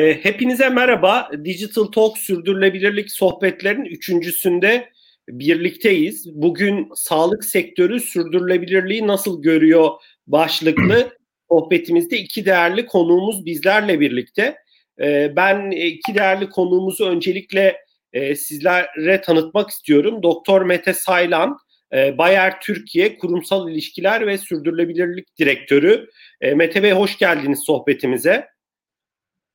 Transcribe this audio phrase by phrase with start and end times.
[0.00, 1.30] E, hepinize merhaba.
[1.44, 4.88] Digital Talk sürdürülebilirlik sohbetlerinin üçüncüsünde
[5.28, 6.26] birlikteyiz.
[6.34, 9.90] Bugün sağlık sektörü sürdürülebilirliği nasıl görüyor
[10.26, 11.16] başlıklı
[11.50, 14.56] sohbetimizde iki değerli konuğumuz bizlerle birlikte.
[15.00, 17.76] E, ben iki değerli konuğumuzu öncelikle
[18.12, 20.22] e, sizlere tanıtmak istiyorum.
[20.22, 21.58] Doktor Mete Saylan,
[21.94, 26.08] e, Bayer Türkiye Kurumsal İlişkiler ve Sürdürülebilirlik Direktörü.
[26.40, 28.46] E, Mete Bey hoş geldiniz sohbetimize.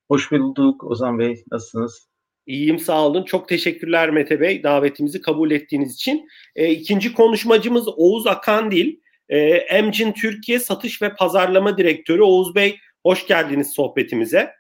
[0.08, 1.44] Hoş bulduk Ozan Bey.
[1.52, 2.08] Nasılsınız?
[2.45, 3.23] İyiyim sağ olun.
[3.23, 6.28] Çok teşekkürler Mete Bey davetimizi kabul ettiğiniz için.
[6.55, 8.95] E, ikinci konuşmacımız Oğuz Akandil.
[9.30, 12.22] E, Emcin Türkiye Satış ve Pazarlama Direktörü.
[12.22, 14.52] Oğuz Bey hoş geldiniz sohbetimize.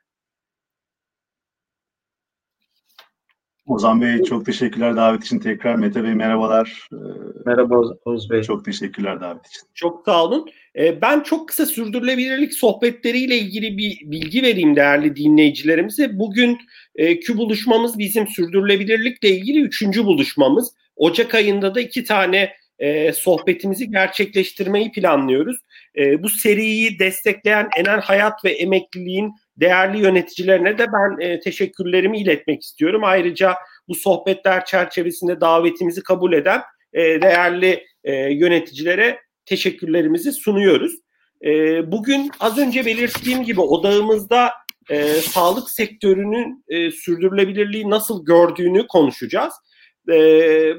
[3.67, 5.75] Ozan Bey çok teşekkürler davet için tekrar.
[5.75, 6.87] Mete Bey merhabalar.
[6.93, 6.95] Ee,
[7.45, 8.43] Merhaba Oğuz Bey.
[8.43, 9.61] Çok teşekkürler davet için.
[9.73, 10.49] Çok sağ olun.
[10.77, 16.19] Ee, ben çok kısa sürdürülebilirlik sohbetleriyle ilgili bir bilgi vereyim değerli dinleyicilerimize.
[16.19, 16.57] Bugün
[16.95, 20.73] e, Q buluşmamız bizim sürdürülebilirlikle ilgili üçüncü buluşmamız.
[20.95, 25.57] Ocak ayında da iki tane e, sohbetimizi gerçekleştirmeyi planlıyoruz.
[25.97, 32.61] E, bu seriyi destekleyen Enen Hayat ve Emekliliğin değerli yöneticilerine de ben e, teşekkürlerimi iletmek
[32.61, 33.01] istiyorum.
[33.03, 33.55] Ayrıca
[33.87, 36.61] bu sohbetler çerçevesinde davetimizi kabul eden
[36.93, 40.95] e, değerli e, yöneticilere teşekkürlerimizi sunuyoruz.
[41.45, 41.51] E,
[41.91, 44.51] bugün az önce belirttiğim gibi odağımızda
[44.89, 49.53] e, sağlık sektörünün e, sürdürülebilirliği nasıl gördüğünü konuşacağız.
[50.07, 50.17] E,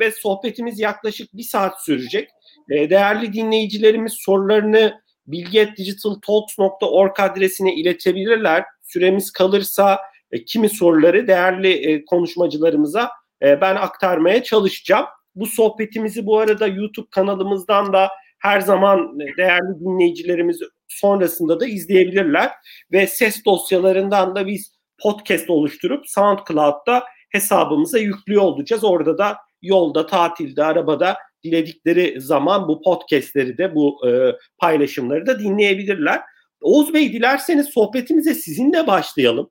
[0.00, 2.28] ve sohbetimiz yaklaşık bir saat sürecek.
[2.70, 8.64] E, değerli dinleyicilerimiz sorularını bilgi.digitaltalks.org adresine iletebilirler.
[8.82, 9.98] Süremiz kalırsa
[10.33, 13.10] e, kimi soruları değerli e, konuşmacılarımıza
[13.42, 15.06] e, ben aktarmaya çalışacağım.
[15.34, 18.08] Bu sohbetimizi bu arada YouTube kanalımızdan da
[18.39, 22.51] her zaman e, değerli dinleyicilerimiz sonrasında da izleyebilirler
[22.92, 28.84] ve ses dosyalarından da biz podcast oluşturup SoundCloud'da hesabımıza yüklüyor olacağız.
[28.84, 36.20] Orada da yolda, tatilde, arabada diledikleri zaman bu podcastleri de bu e, paylaşımları da dinleyebilirler.
[36.61, 39.51] Oğuz Bey dilerseniz sohbetimize sizinle başlayalım.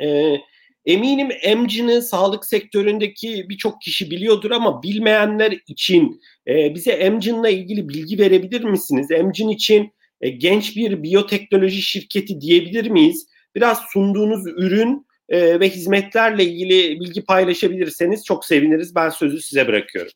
[0.00, 0.36] E,
[0.84, 8.18] eminim Emcin'i sağlık sektöründeki birçok kişi biliyordur ama bilmeyenler için e, bize Emcin'le ilgili bilgi
[8.18, 9.10] verebilir misiniz?
[9.10, 13.26] Emcin için e, genç bir biyoteknoloji şirketi diyebilir miyiz?
[13.54, 18.94] Biraz sunduğunuz ürün e, ve hizmetlerle ilgili bilgi paylaşabilirseniz çok seviniriz.
[18.94, 20.12] Ben sözü size bırakıyorum.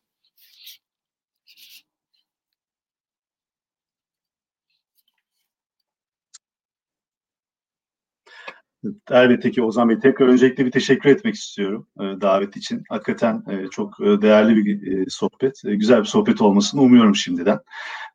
[9.10, 12.82] Elbette ki Ozan Bey tekrar öncelikle bir teşekkür etmek istiyorum e, davet için.
[12.88, 17.58] Hakikaten e, çok e, değerli bir sohbet, güzel bir sohbet olmasını umuyorum şimdiden.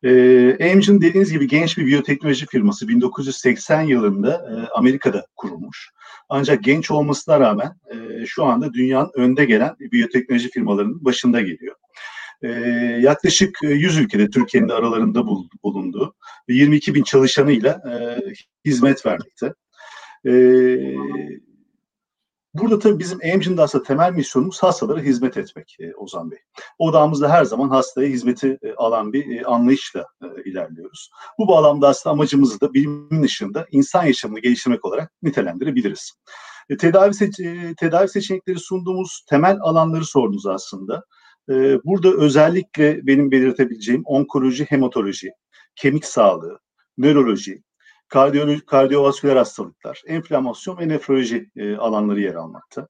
[0.02, 5.90] E, Amgen dediğiniz gibi genç bir biyoteknoloji firması 1980 yılında Amerika'da kurulmuş.
[6.28, 7.72] Ancak genç olmasına rağmen
[8.26, 11.76] şu anda dünyanın önde gelen biyoteknoloji firmalarının başında geliyor.
[12.42, 12.48] Ee,
[13.00, 15.26] yaklaşık 100 ülkede Türkiye'nin aralarında
[15.62, 16.14] bulunduğu
[16.48, 18.18] 22 bin çalışanıyla e,
[18.64, 19.54] hizmet vermekte.
[20.26, 20.32] E,
[22.54, 26.38] burada tabii bizim Amgen'da aslında temel misyonumuz hastalara hizmet etmek e, Ozan Bey.
[26.78, 31.10] Odağımızda her zaman hastaya hizmeti e, alan bir e, anlayışla e, ilerliyoruz.
[31.38, 36.12] Bu bağlamda aslında amacımızı da bilimin ışığında insan yaşamını geliştirmek olarak nitelendirebiliriz.
[36.70, 41.04] E, tedavi, seç e, tedavi seçenekleri sunduğumuz temel alanları sordunuz aslında.
[41.50, 41.54] E,
[41.84, 45.32] burada özellikle benim belirtebileceğim onkoloji, hematoloji,
[45.76, 46.58] kemik sağlığı,
[46.98, 47.62] nöroloji,
[48.10, 52.88] kardiyo, kardiyovasküler hastalıklar, enflamasyon ve nefroloji e, alanları yer almakta.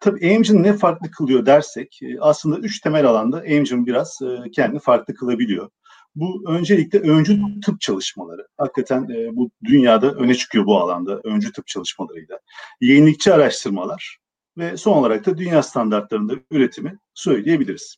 [0.00, 4.80] Tabii Amgen ne farklı kılıyor dersek e, aslında üç temel alanda Amgen biraz e, kendini
[4.80, 5.70] farklı kılabiliyor.
[6.14, 8.46] Bu öncelikle öncü tıp çalışmaları.
[8.58, 12.38] Hakikaten e, bu dünyada öne çıkıyor bu alanda öncü tıp çalışmalarıyla.
[12.80, 14.18] Yenilikçi araştırmalar
[14.58, 17.96] ve son olarak da dünya standartlarında üretimi söyleyebiliriz.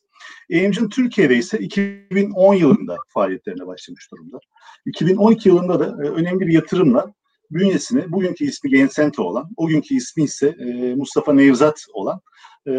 [0.53, 4.39] Amgen Türkiye'de ise 2010 yılında faaliyetlerine başlamış durumda.
[4.85, 7.13] 2012 yılında da e, önemli bir yatırımla
[7.51, 12.21] bünyesine bugünkü ismi Gensente olan, o günkü ismi ise e, Mustafa Nevzat olan
[12.65, 12.71] e,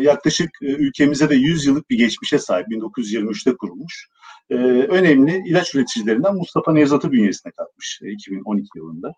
[0.00, 4.08] yaklaşık e, ülkemize de 100 yıllık bir geçmişe sahip 1923'te kurulmuş
[4.50, 9.12] e, önemli ilaç üreticilerinden Mustafa Nevzat'ı bünyesine katmış e, 2012 yılında.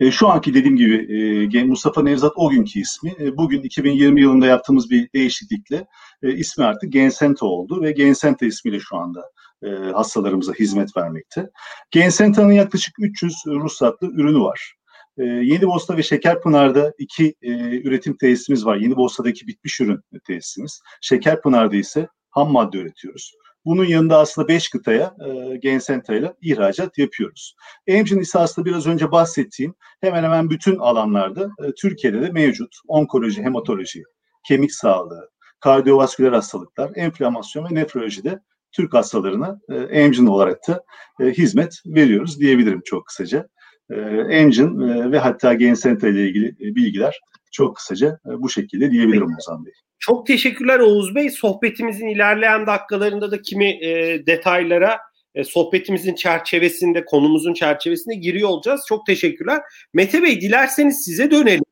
[0.00, 3.14] E, şu anki dediğim gibi e, Mustafa Nevzat o günkü ismi.
[3.20, 5.86] E, bugün 2020 yılında yaptığımız bir değişiklikle
[6.22, 9.30] e, ismi artık Gensente oldu ve Gensente ismiyle şu anda
[9.62, 11.50] e, hastalarımıza hizmet vermekte.
[11.90, 14.74] Gensenta'nın yaklaşık 300 ruhsatlı ürünü var.
[15.18, 17.50] E, Yeni Bosta ve Şekerpınar'da iki e,
[17.80, 18.76] üretim tesisimiz var.
[18.76, 20.80] Yeni Bosta'daki bitmiş ürün tesisimiz.
[21.00, 23.32] Şekerpınar'da ise ham madde üretiyoruz.
[23.64, 27.54] Bunun yanında aslında 5 kıtaya e, Gensenta ile ihracat yapıyoruz.
[27.86, 32.76] Engine ise aslında biraz önce bahsettiğim hemen hemen bütün alanlarda e, Türkiye'de de mevcut.
[32.88, 34.02] Onkoloji, hematoloji,
[34.48, 35.30] kemik sağlığı,
[35.60, 38.40] kardiyovasküler hastalıklar, enflamasyon ve nefrolojide
[38.72, 40.84] Türk hastalarına e, Engine olarak da
[41.20, 43.48] e, hizmet veriyoruz diyebilirim çok kısaca.
[43.90, 43.94] E,
[44.30, 47.20] Engine e, ve hatta Gensenta ile ilgili e, bilgiler
[47.50, 49.72] çok kısaca e, bu şekilde diyebilirim Ozan Bey.
[49.98, 51.30] Çok teşekkürler Oğuz Bey.
[51.30, 54.98] Sohbetimizin ilerleyen dakikalarında da kimi e, detaylara
[55.34, 58.84] e, sohbetimizin çerçevesinde, konumuzun çerçevesinde giriyor olacağız.
[58.88, 59.60] Çok teşekkürler.
[59.94, 61.64] Mete Bey dilerseniz size dönelim.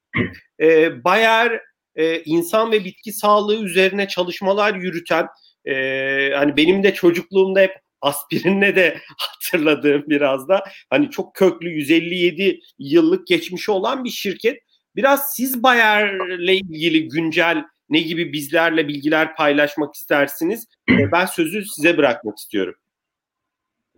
[0.60, 1.60] E, Bayer
[1.96, 5.26] e, insan ve bitki sağlığı üzerine çalışmalar yürüten,
[5.64, 5.74] e,
[6.34, 13.26] hani benim de çocukluğumda hep aspirinle de hatırladığım biraz da hani çok köklü 157 yıllık
[13.26, 14.62] geçmişi olan bir şirket.
[14.98, 20.66] Biraz siz Bayer'le ilgili güncel ne gibi bizlerle bilgiler paylaşmak istersiniz?
[21.12, 22.74] Ben sözü size bırakmak istiyorum.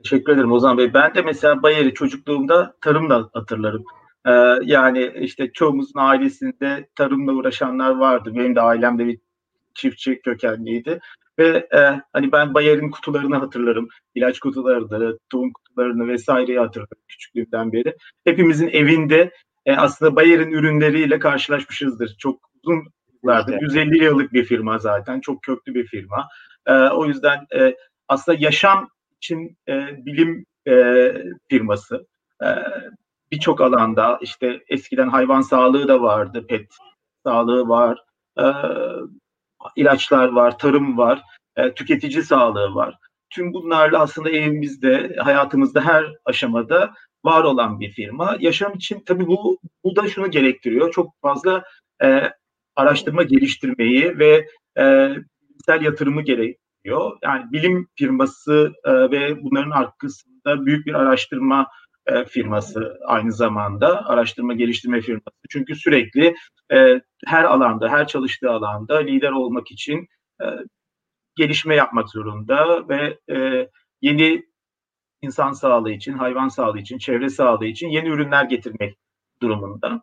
[0.02, 0.94] Teşekkür ederim Ozan Bey.
[0.94, 3.84] Ben de mesela Bayer'i çocukluğumda tarımla hatırlarım.
[4.26, 4.30] Ee,
[4.62, 8.32] yani işte çoğumuzun ailesinde tarımla uğraşanlar vardı.
[8.34, 9.18] Benim de ailemde bir
[9.74, 11.00] çiftçi kökenliydi.
[11.38, 13.88] Ve e, hani ben Bayer'in kutularını hatırlarım.
[14.14, 17.96] İlaç kutularını, tohum kutularını vesaireyi hatırlarım küçüklüğümden beri.
[18.24, 19.32] Hepimizin evinde
[19.66, 22.16] e, aslında Bayer'in ürünleriyle karşılaşmışızdır.
[22.18, 22.82] Çok uzun
[23.22, 23.52] yıllardır.
[23.52, 23.62] Evet.
[23.62, 25.20] 150 yıllık bir firma zaten.
[25.20, 26.28] Çok köklü bir firma.
[26.66, 27.76] E, o yüzden e,
[28.08, 31.12] aslında yaşam için e, bilim e,
[31.48, 32.06] firması.
[32.42, 32.48] E,
[33.32, 36.46] Birçok alanda işte eskiden hayvan sağlığı da vardı.
[36.48, 36.66] Pet
[37.26, 37.98] sağlığı var.
[38.38, 38.44] E,
[39.76, 41.22] ilaçlar var, tarım var,
[41.56, 42.94] e, tüketici sağlığı var.
[43.30, 46.94] Tüm bunlarla aslında evimizde, hayatımızda her aşamada
[47.24, 48.36] var olan bir firma.
[48.40, 50.92] Yaşam için tabii bu, bu da şunu gerektiriyor.
[50.92, 51.64] Çok fazla
[52.02, 52.32] e,
[52.76, 54.46] araştırma geliştirmeyi ve
[54.78, 55.14] e,
[55.70, 57.18] bilimsel yatırımı gerektiriyor.
[57.22, 61.66] Yani bilim firması e, ve bunların arkasında büyük bir araştırma
[62.06, 65.36] e, firması aynı zamanda araştırma geliştirme firması.
[65.50, 66.34] Çünkü sürekli
[66.72, 70.06] e, her alanda, her çalıştığı alanda lider olmak için
[70.42, 70.46] e,
[71.36, 73.68] gelişme yapmak zorunda ve e,
[74.02, 74.49] yeni
[75.22, 78.98] insan sağlığı için, hayvan sağlığı için, çevre sağlığı için yeni ürünler getirmek
[79.42, 80.02] durumunda.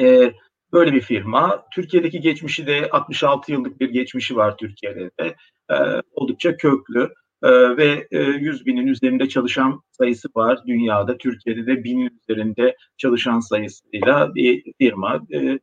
[0.00, 0.34] E,
[0.72, 1.64] böyle bir firma.
[1.74, 5.36] Türkiye'deki geçmişi de 66 yıllık bir geçmişi var Türkiye'de de.
[5.70, 5.76] E,
[6.12, 11.18] oldukça köklü e, ve e, 100 binin üzerinde çalışan sayısı var dünyada.
[11.18, 15.20] Türkiye'de de binin üzerinde çalışan sayısıyla bir firma.
[15.32, 15.58] E,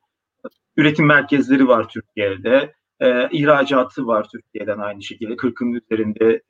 [0.77, 2.73] üretim merkezleri var Türkiye'de.
[2.99, 5.33] E, ihracatı var Türkiye'den aynı şekilde.
[5.33, 6.41] 40'ın üzerinde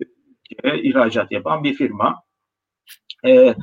[0.84, 2.24] ihracat yapan bir firma.
[3.26, 3.56] E,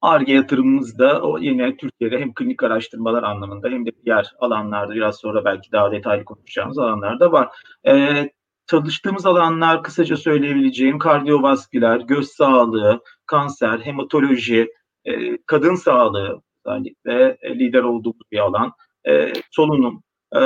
[0.00, 5.16] ARGE yatırımımız da o yine Türkiye'de hem klinik araştırmalar anlamında hem de diğer alanlarda biraz
[5.16, 7.48] sonra belki daha detaylı konuşacağımız alanlarda var.
[7.86, 8.30] E,
[8.66, 14.68] çalıştığımız alanlar kısaca söyleyebileceğim kardiyovasküler, göz sağlığı, kanser, hematoloji,
[15.04, 18.72] e, kadın sağlığı özellikle e, lider olduğumuz bir alan,
[19.08, 20.02] e, solunum.
[20.36, 20.40] E,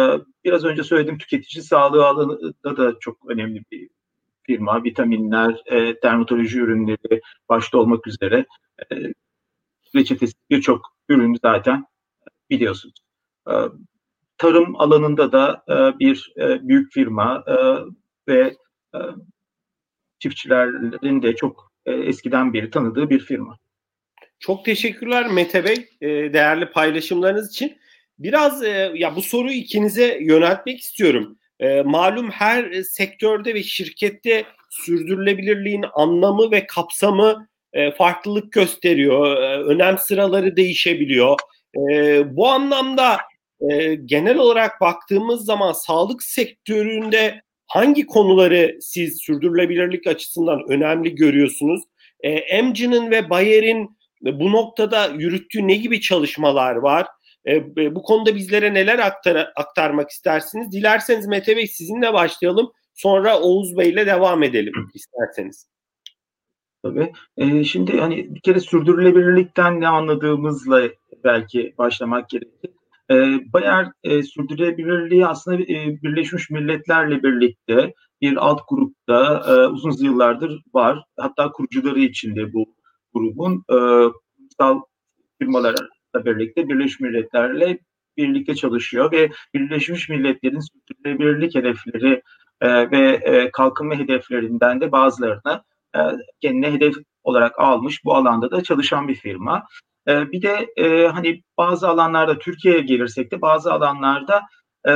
[0.44, 3.88] biraz önce söylediğim tüketici sağlığı alanında da çok önemli bir
[4.46, 4.84] firma.
[4.84, 8.46] Vitaminler, e, dermatoloji ürünleri başta olmak üzere
[8.92, 8.96] e,
[9.94, 11.84] reçetesi birçok ürün zaten
[12.50, 12.94] biliyorsunuz.
[13.48, 13.52] E,
[14.38, 17.54] tarım alanında da e, bir e, büyük firma e,
[18.28, 18.56] ve
[18.94, 18.98] e,
[20.18, 23.58] çiftçilerin de çok e, eskiden beri tanıdığı bir firma.
[24.38, 27.78] Çok teşekkürler Mete Bey e, değerli paylaşımlarınız için.
[28.18, 31.38] Biraz e, ya bu soruyu ikinize yöneltmek istiyorum.
[31.60, 39.36] E, malum her sektörde ve şirkette sürdürülebilirliğin anlamı ve kapsamı e, farklılık gösteriyor.
[39.42, 41.38] E, önem sıraları değişebiliyor.
[41.90, 43.18] E, bu anlamda
[43.70, 51.82] e, genel olarak baktığımız zaman sağlık sektöründe hangi konuları siz sürdürülebilirlik açısından önemli görüyorsunuz?
[52.20, 57.06] E, Emci'nin ve Bayer'in bu noktada yürüttüğü ne gibi çalışmalar var?
[57.44, 60.72] E, e, bu konuda bizlere neler aktar, aktarmak istersiniz?
[60.72, 62.72] Dilerseniz Mete Bey sizinle başlayalım.
[62.94, 65.68] Sonra Oğuz Bey ile devam edelim isterseniz.
[66.82, 67.12] Tabii.
[67.36, 70.82] E, şimdi hani bir kere sürdürülebilirlikten ne anladığımızla
[71.24, 72.70] belki başlamak gerekir.
[73.10, 73.14] E,
[73.52, 81.04] Bayer e, sürdürülebilirliği aslında e, Birleşmiş Milletler'le birlikte bir alt grupta e, uzun yıllardır var.
[81.16, 82.66] Hatta kurucuları içinde bu
[83.14, 83.76] grubun e,
[84.36, 84.80] kurumsal
[85.38, 87.78] firmalarla birlikte Birleşmiş Milletler'le
[88.16, 92.22] birlikte çalışıyor ve Birleşmiş Milletler'in sürdürülebilirlik hedefleri
[92.60, 95.62] e, ve e, kalkınma hedeflerinden de bazılarını
[95.96, 96.00] e,
[96.40, 99.66] kendine hedef olarak almış bu alanda da çalışan bir firma.
[100.08, 104.42] E, bir de e, hani bazı alanlarda Türkiye'ye gelirsek de bazı alanlarda
[104.88, 104.92] e,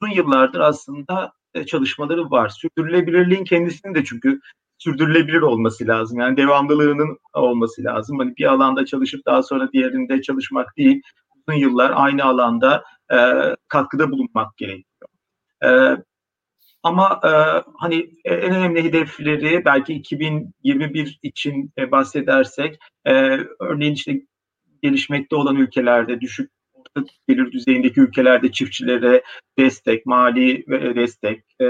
[0.00, 2.48] uzun yıllardır aslında e, çalışmaları var.
[2.48, 4.40] Sürdürülebilirliğin kendisinin de çünkü
[4.78, 6.20] sürdürülebilir olması lazım.
[6.20, 8.18] Yani devamlılığının olması lazım.
[8.18, 11.02] Hani bir alanda çalışıp daha sonra diğerinde çalışmak değil.
[11.36, 13.16] Uzun yıllar aynı alanda e,
[13.68, 15.08] katkıda bulunmak gerekiyor.
[15.64, 15.68] E,
[16.82, 17.30] ama e,
[17.78, 23.12] hani en önemli hedefleri belki 2021 için e, bahsedersek e,
[23.60, 24.20] örneğin işte
[24.82, 26.50] gelişmekte olan ülkelerde düşük
[26.96, 29.22] orta gelir düzeyindeki ülkelerde çiftçilere
[29.58, 30.64] destek, mali
[30.96, 31.66] destek e,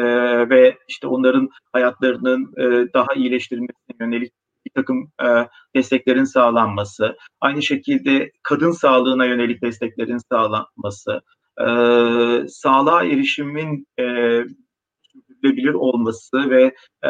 [0.50, 4.32] ve işte onların hayatlarının e, daha iyileştirilmesine yönelik
[4.66, 5.26] bir takım e,
[5.76, 11.20] desteklerin sağlanması, aynı şekilde kadın sağlığına yönelik desteklerin sağlanması,
[11.60, 11.66] e,
[12.48, 14.04] sağlığa erişimin e,
[15.28, 17.08] sürdürülebilir olması ve e,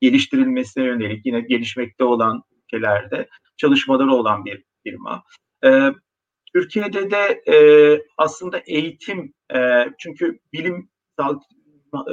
[0.00, 5.22] geliştirilmesine yönelik yine gelişmekte olan ülkelerde çalışmaları olan bir firma.
[5.64, 5.92] E,
[6.54, 7.56] Türkiye'de de e,
[8.18, 9.58] aslında eğitim e,
[9.98, 10.88] çünkü bilim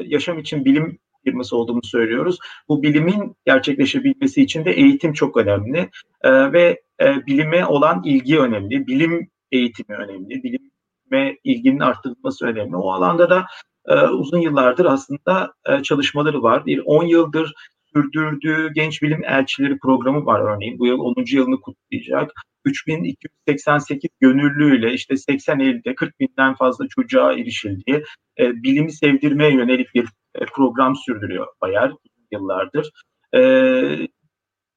[0.06, 2.38] yaşam için bilim firması olduğunu söylüyoruz.
[2.70, 5.89] Bu bilimin gerçekleşebilmesi için de eğitim çok önemli
[6.22, 12.75] e, ve e, bilime olan ilgi önemli, bilim eğitimi önemli, bilime ilginin arttırılması önemli.
[12.75, 13.46] O alanda da
[13.88, 16.65] e, uzun yıllardır aslında e, çalışmaları var.
[16.65, 17.54] Bir 10 yıldır
[17.94, 20.80] sürdürdüğü genç bilim elçileri programı var örneğin.
[20.80, 21.15] Bu yıl 10.
[21.32, 22.32] yılını kutlayacak.
[22.65, 28.03] 3288 gönüllüyle işte 80 ilde 40 binden fazla çocuğa erişildiği
[28.39, 30.05] e, bilimi sevdirmeye yönelik bir
[30.36, 31.91] e, program sürdürüyor Bayer
[32.31, 32.91] yıllardır.
[33.34, 33.39] E,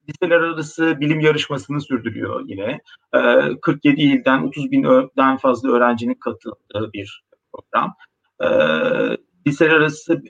[0.09, 2.81] liseler arası bilim yarışmasını sürdürüyor yine.
[3.15, 3.21] E,
[3.63, 7.95] 47 ilden 30 binden fazla öğrencinin katıldığı bir program.
[8.41, 8.47] E,
[9.47, 10.23] liseler arası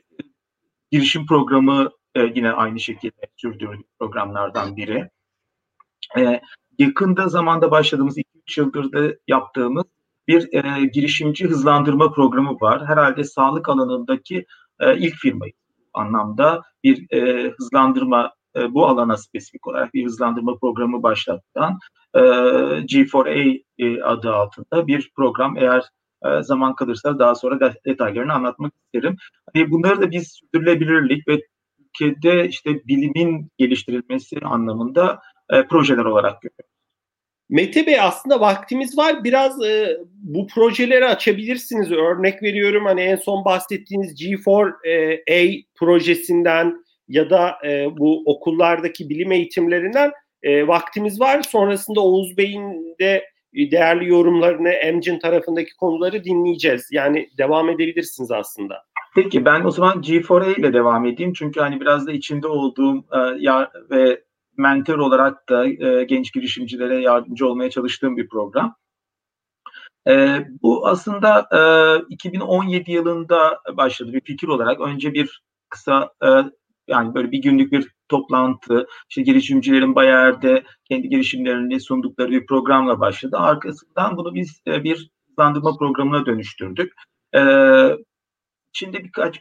[0.91, 5.09] girişim programı e, yine aynı şekilde sürdürdüğü programlardan biri.
[6.19, 6.41] E,
[6.79, 8.25] yakında zamanda başladığımız 2-3
[8.61, 9.85] yıldır da yaptığımız
[10.29, 12.87] bir e, girişimci hızlandırma programı var.
[12.87, 14.47] Herhalde sağlık alanındaki
[14.81, 15.53] e, ilk firmayı
[15.95, 21.79] anlamda bir e, hızlandırma e, bu alana spesifik olarak bir hızlandırma programı başlattan
[22.15, 25.85] e, G4A e, adı altında bir program eğer
[26.25, 29.17] e, zaman kalırsa daha sonra detaylarını anlatmak isterim.
[29.55, 31.41] Hani bunları da biz sürdürülebilirlik ve
[31.79, 35.21] ülkede işte bilimin geliştirilmesi anlamında
[35.51, 36.68] e, projeler olarak görüyoruz.
[37.51, 39.25] Mete Bey aslında vaktimiz var.
[39.25, 41.93] Biraz e, bu projeleri açabilirsiniz.
[41.93, 50.13] Örnek veriyorum hani en son bahsettiğiniz G4A projesinden ya da e, bu okullardaki bilim eğitimlerinden
[50.43, 51.43] e, vaktimiz var.
[51.43, 53.25] Sonrasında Oğuz Bey'in de
[53.55, 56.89] değerli yorumlarını Emcin tarafındaki konuları dinleyeceğiz.
[56.93, 58.75] Yani devam edebilirsiniz aslında.
[59.15, 61.33] Peki ben o zaman G4A ile devam edeyim.
[61.33, 64.23] Çünkü hani biraz da içinde olduğum e, ya ve
[64.59, 68.77] mentor olarak da e, genç girişimcilere yardımcı olmaya çalıştığım bir program.
[70.09, 71.61] E, bu aslında e,
[72.09, 74.81] 2017 yılında başladı bir fikir olarak.
[74.81, 76.29] Önce bir kısa e,
[76.89, 83.37] yani böyle bir günlük bir toplantı, işte girişimcilerin Bayer'de kendi girişimlerini sundukları bir programla başladı.
[83.39, 86.93] Arkasından bunu biz e, bir hızlandırma programına dönüştürdük.
[87.35, 87.41] E,
[88.75, 89.41] içinde birkaç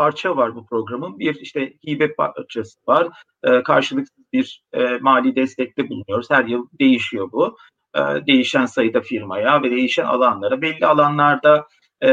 [0.00, 1.18] parça var bu programın.
[1.18, 3.08] Bir işte hibe parçası var.
[3.44, 6.30] E, karşılıksız bir e, mali destekte bulunuyoruz.
[6.30, 7.56] Her yıl değişiyor bu.
[7.94, 10.62] E, değişen sayıda firmaya ve değişen alanlara.
[10.62, 11.66] Belli alanlarda
[12.02, 12.10] e,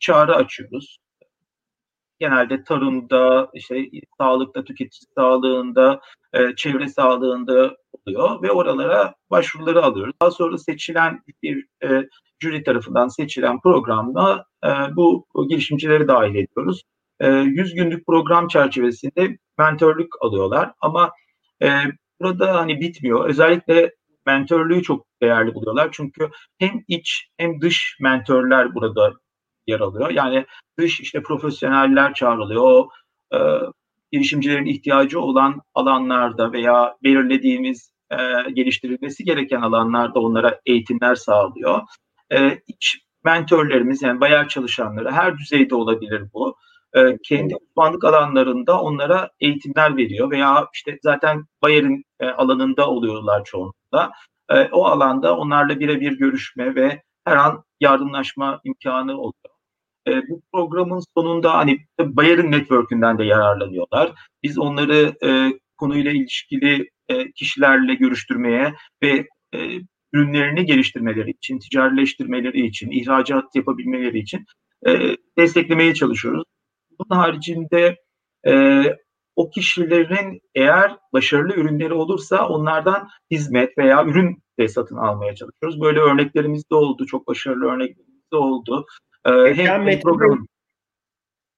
[0.00, 0.98] çağrı açıyoruz.
[2.18, 3.84] Genelde tarımda, işte
[4.20, 6.00] sağlıkta, tüketici sağlığında,
[6.32, 10.14] e, çevre sağlığında oluyor ve oralara başvuruları alıyoruz.
[10.22, 12.08] Daha sonra seçilen bir e,
[12.40, 16.82] jüri tarafından seçilen programda e, bu girişimcileri dahil ediyoruz.
[17.20, 21.12] 100 ee, günlük program çerçevesinde mentörlük alıyorlar ama
[21.62, 21.70] e,
[22.20, 23.28] burada hani bitmiyor.
[23.28, 23.94] Özellikle
[24.26, 25.88] mentörlüğü çok değerli buluyorlar.
[25.92, 29.12] Çünkü hem iç hem dış mentörler burada
[29.66, 30.10] yer alıyor.
[30.10, 30.46] Yani
[30.78, 32.62] dış işte profesyoneller çağrılıyor.
[32.62, 32.88] O
[33.34, 33.38] e,
[34.12, 38.16] girişimcilerin ihtiyacı olan alanlarda veya belirlediğimiz e,
[38.50, 41.80] geliştirilmesi gereken alanlarda onlara eğitimler sağlıyor.
[42.32, 46.56] E, iç mentörlerimiz yani bayağı çalışanları her düzeyde olabilir bu.
[46.96, 54.12] E, kendi uzmanlık alanlarında onlara eğitimler veriyor veya işte zaten Bayer'in e, alanında oluyorlar çoğunlukla.
[54.50, 59.56] E, o alanda onlarla birebir görüşme ve her an yardımlaşma imkanı oluyor.
[60.28, 64.12] bu programın sonunda hani Bayer'in network'ünden de yararlanıyorlar.
[64.42, 65.14] Biz onları
[65.76, 66.90] konuyla ilişkili
[67.34, 69.26] kişilerle görüştürmeye ve
[70.12, 74.44] ürünlerini geliştirmeleri için, ticarileştirmeleri için, ihracat yapabilmeleri için
[75.38, 76.44] desteklemeye çalışıyoruz.
[76.98, 77.96] Bunun haricinde
[78.46, 78.82] e,
[79.36, 85.80] o kişilerin eğer başarılı ürünleri olursa onlardan hizmet veya ürün de satın almaya çalışıyoruz.
[85.80, 87.06] Böyle örneklerimiz de oldu.
[87.06, 88.86] Çok başarılı örneklerimiz de oldu.
[89.26, 90.48] Ee, hem, hem programın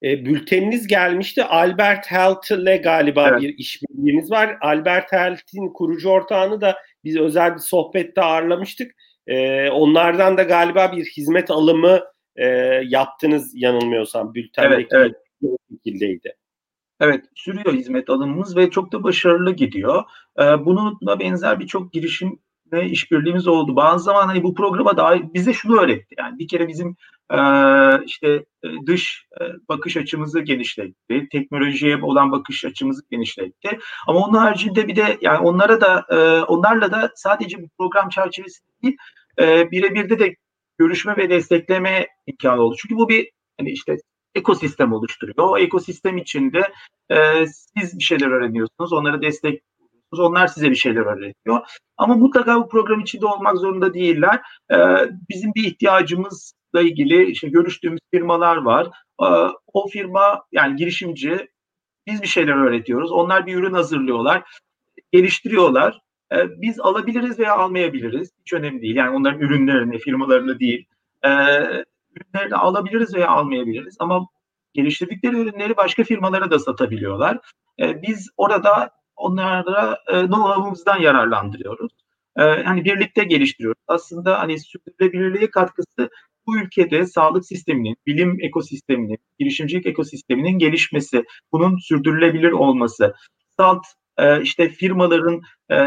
[0.02, 1.44] e, bülteniniz gelmişti.
[1.44, 3.40] Albert Health ile galiba evet.
[3.40, 4.58] bir işbirliğiniz var.
[4.60, 8.92] Albert Health'in kurucu ortağını da biz özel bir sohbette ağırlamıştık.
[9.26, 12.00] E, onlardan da galiba bir hizmet alımı
[12.36, 12.46] e,
[12.84, 15.16] yaptınız yanılmıyorsam bültendeki evet, evet.
[15.70, 16.34] Şekildeydi.
[17.00, 20.04] Evet, sürüyor hizmet alımımız ve çok da başarılı gidiyor.
[20.38, 22.38] Ee, bununla benzer birçok girişim
[22.72, 23.76] ve işbirliğimiz oldu.
[23.76, 26.14] Bazı zaman hani bu programa da bize şunu öğretti.
[26.18, 26.96] Yani bir kere bizim
[27.30, 27.38] e,
[28.04, 28.28] işte
[28.64, 31.28] e, dış e, bakış açımızı genişletti.
[31.32, 33.78] Teknolojiye olan bakış açımızı genişletti.
[34.06, 38.70] Ama onun haricinde bir de yani onlara da e, onlarla da sadece bu program çerçevesinde
[38.82, 38.96] değil
[39.40, 40.36] e, birebir de
[40.78, 42.76] görüşme ve destekleme imkanı oldu.
[42.78, 43.96] Çünkü bu bir hani işte
[44.38, 45.36] ekosistem oluşturuyor.
[45.38, 46.72] O ekosistem içinde
[47.10, 49.62] e, siz bir şeyler öğreniyorsunuz, onları destek
[50.12, 51.60] onlar size bir şeyler öğretiyor.
[51.96, 54.40] Ama mutlaka bu program içinde olmak zorunda değiller.
[54.72, 54.76] Ee,
[55.28, 58.86] bizim bir ihtiyacımızla ilgili işte görüştüğümüz firmalar var.
[59.22, 59.26] Ee,
[59.72, 61.48] o firma yani girişimci
[62.06, 63.12] biz bir şeyler öğretiyoruz.
[63.12, 64.42] Onlar bir ürün hazırlıyorlar,
[65.12, 66.00] geliştiriyorlar.
[66.32, 68.30] Ee, biz alabiliriz veya almayabiliriz.
[68.40, 68.96] Hiç önemli değil.
[68.96, 70.86] Yani onların ürünlerini, firmalarını değil.
[71.24, 71.30] Ee,
[72.20, 73.96] ürünlerini alabiliriz veya almayabiliriz.
[73.98, 74.26] Ama
[74.74, 77.38] geliştirdikleri ürünleri başka firmalara da satabiliyorlar.
[77.80, 81.92] Ee, biz orada onlara e, know-how'ımızdan yararlandırıyoruz.
[82.38, 83.82] E, hani birlikte geliştiriyoruz.
[83.88, 86.10] Aslında hani sürdürülebilirliğe katkısı
[86.46, 93.14] bu ülkede sağlık sisteminin, bilim ekosisteminin, girişimcilik ekosisteminin gelişmesi, bunun sürdürülebilir olması,
[93.56, 93.86] salt
[94.18, 95.78] e, işte firmaların e,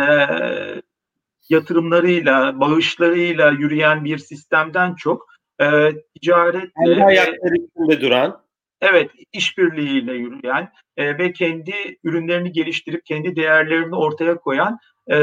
[1.50, 5.31] yatırımlarıyla, bağışlarıyla yürüyen bir sistemden çok
[5.62, 5.92] e,
[6.22, 6.72] ticaretle...
[6.86, 8.42] Kendi ayakları üstünde duran
[8.82, 14.80] Evet, işbirliğiyle yürüyen e, ve kendi ürünlerini geliştirip kendi değerlerini ortaya koyan
[15.12, 15.18] e,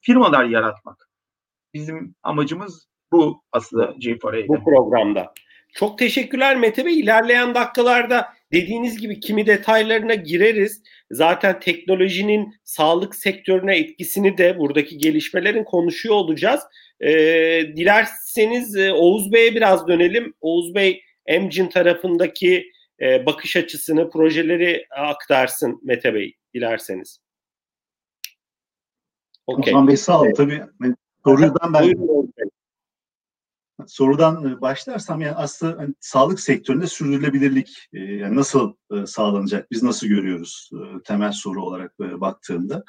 [0.00, 1.08] firmalar yaratmak.
[1.74, 4.48] Bizim amacımız bu aslında G4A'de.
[4.48, 5.32] Bu programda.
[5.74, 7.00] Çok teşekkürler Mete Bey.
[7.00, 10.82] İlerleyen dakikalarda dediğiniz gibi kimi detaylarına gireriz.
[11.10, 16.60] Zaten teknolojinin sağlık sektörüne etkisini de buradaki gelişmelerin konuşuyor olacağız.
[17.02, 20.34] Ee, dilerseniz e, Oğuz Bey'e biraz dönelim.
[20.40, 27.20] Oğuz Bey Emcin tarafındaki e, bakış açısını, projeleri aktarsın Mete Bey dilerseniz.
[29.46, 29.72] Okay.
[29.72, 30.32] Osman Bey sağ olun.
[30.36, 30.62] Tabii
[31.24, 31.94] sorudan ben
[33.88, 39.70] sorudan e, başlarsam yani aslında hani, sağlık sektöründe sürdürülebilirlik e, yani nasıl e, sağlanacak?
[39.70, 42.84] Biz nasıl görüyoruz e, temel soru olarak e, baktığımda.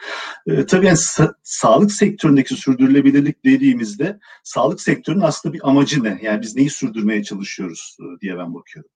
[0.47, 6.19] E, tabii yani sa- sağlık sektöründeki sürdürülebilirlik dediğimizde sağlık sektörünün aslında bir amacı ne?
[6.21, 8.91] Yani biz neyi sürdürmeye çalışıyoruz e, diye ben bakıyorum.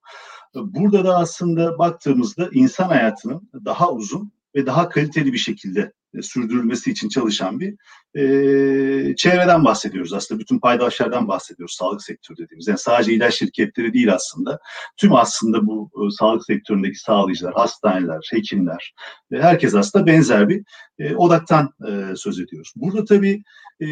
[0.56, 6.92] Burada da aslında baktığımızda insan hayatının daha uzun ve daha kaliteli bir şekilde e, sürdürülmesi
[6.92, 7.76] için çalışan bir
[8.16, 10.14] e, çevreden bahsediyoruz.
[10.14, 12.68] Aslında bütün paydaşlardan bahsediyoruz sağlık sektörü dediğimiz.
[12.68, 14.60] Yani sadece ilaç şirketleri değil aslında.
[14.98, 18.94] Tüm aslında bu e, sağlık sektöründeki sağlayıcılar, hastaneler, hekimler,
[19.32, 20.64] e, herkes aslında benzer bir
[21.00, 22.74] e, odaktan e, söz ediyoruz.
[22.76, 23.44] Burada tabii
[23.82, 23.88] e,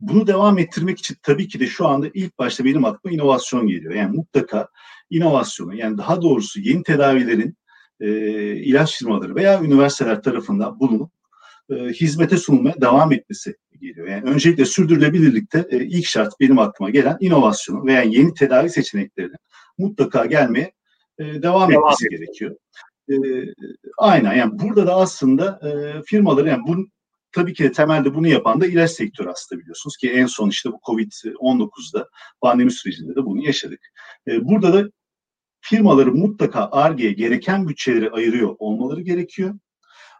[0.00, 3.94] bunu devam ettirmek için tabii ki de şu anda ilk başta benim aklıma inovasyon geliyor.
[3.94, 4.68] Yani mutlaka
[5.10, 7.56] inovasyonu yani daha doğrusu yeni tedavilerin
[8.00, 8.08] e,
[8.56, 11.12] ilaç firmaları veya üniversiteler tarafından bulunup
[11.70, 14.08] e, hizmete sunulmaya devam etmesi geliyor.
[14.08, 19.36] Yani öncelikle sürdürülebilirlikte e, ilk şart benim aklıma gelen inovasyonu veya yeni tedavi seçeneklerinin
[19.78, 20.72] mutlaka gelmeye
[21.18, 22.10] e, devam, devam etmesi et.
[22.10, 22.56] gerekiyor.
[23.10, 23.14] E,
[23.98, 26.86] aynen yani burada da aslında e, firmaları yani bu
[27.32, 30.72] tabii ki de temelde bunu yapan da ilaç sektörü aslında biliyorsunuz ki en son işte
[30.72, 32.08] bu Covid-19'da
[32.40, 33.80] pandemi sürecinde de bunu yaşadık.
[34.28, 34.90] E, burada da
[35.60, 39.58] firmaları mutlaka ARGE'ye gereken bütçeleri ayırıyor olmaları gerekiyor.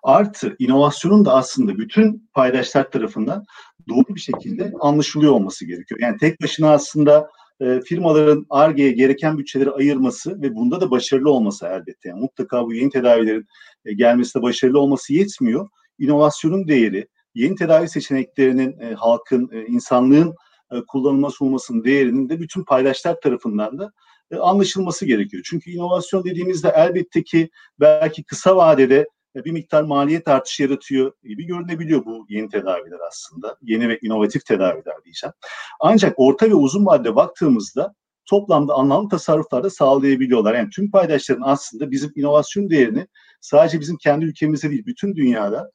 [0.02, 3.44] Artı inovasyonun da aslında bütün paydaşlar tarafından
[3.88, 6.00] doğru bir şekilde anlaşılıyor olması gerekiyor.
[6.00, 7.28] Yani tek başına aslında
[7.60, 12.08] e, firmaların ARGE'ye gereken bütçeleri ayırması ve bunda da başarılı olması elbette.
[12.08, 13.46] Yani mutlaka bu yeni tedavilerin
[13.84, 15.68] e, gelmesinde başarılı olması yetmiyor.
[15.98, 20.34] İnovasyonun değeri, yeni tedavi seçeneklerinin e, halkın, e, insanlığın
[20.72, 23.92] e, kullanılması olmasının değerinin de bütün paydaşlar tarafından da
[24.30, 25.42] e, anlaşılması gerekiyor.
[25.46, 29.06] Çünkü inovasyon dediğimizde elbette ki belki kısa vadede
[29.44, 33.56] bir miktar maliyet artışı yaratıyor gibi görünebiliyor bu yeni tedaviler aslında.
[33.62, 35.34] Yeni ve inovatif tedaviler diyeceğim.
[35.80, 37.94] Ancak orta ve uzun vadede baktığımızda
[38.26, 40.54] toplamda anlamlı tasarruflar da sağlayabiliyorlar.
[40.54, 43.06] Yani tüm paydaşların aslında bizim inovasyon değerini
[43.40, 45.70] sadece bizim kendi ülkemizde değil bütün dünyada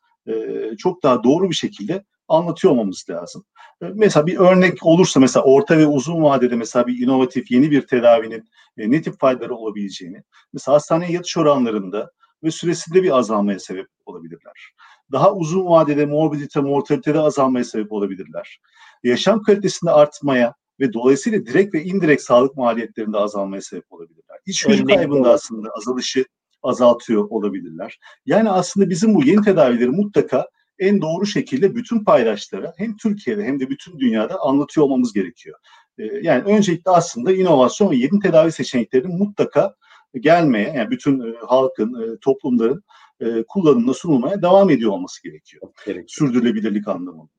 [0.78, 3.45] çok daha doğru bir şekilde anlatıyor olmamız lazım.
[3.82, 8.49] Mesela bir örnek olursa mesela orta ve uzun vadede mesela bir inovatif yeni bir tedavinin
[8.78, 10.23] e, ne tip faydaları olabileceğini
[10.54, 12.12] mesela hastaneye yatış oranlarında
[12.43, 14.73] ve süresinde bir azalmaya sebep olabilirler.
[15.12, 18.60] Daha uzun vadede morbidite, mortalitede azalmaya sebep olabilirler.
[19.03, 24.38] Yaşam kalitesinde artmaya ve dolayısıyla direkt ve indirekt sağlık maliyetlerinde azalmaya sebep olabilirler.
[24.45, 26.25] İç gücü kaybında aslında azalışı
[26.63, 27.99] azaltıyor olabilirler.
[28.25, 30.47] Yani aslında bizim bu yeni tedavileri mutlaka
[30.79, 35.60] en doğru şekilde bütün paydaşlara hem Türkiye'de hem de bütün dünyada anlatıyor olmamız gerekiyor.
[35.97, 39.75] Ee, yani öncelikle aslında inovasyon ve yeni tedavi seçeneklerinin mutlaka
[40.19, 42.84] gelmeye, yani bütün e, halkın, e, toplumların
[43.19, 45.73] e, kullanımına sunulmaya devam ediyor olması gerekiyor.
[45.86, 46.08] gerekiyor.
[46.08, 47.32] Sürdürülebilirlik anlamında.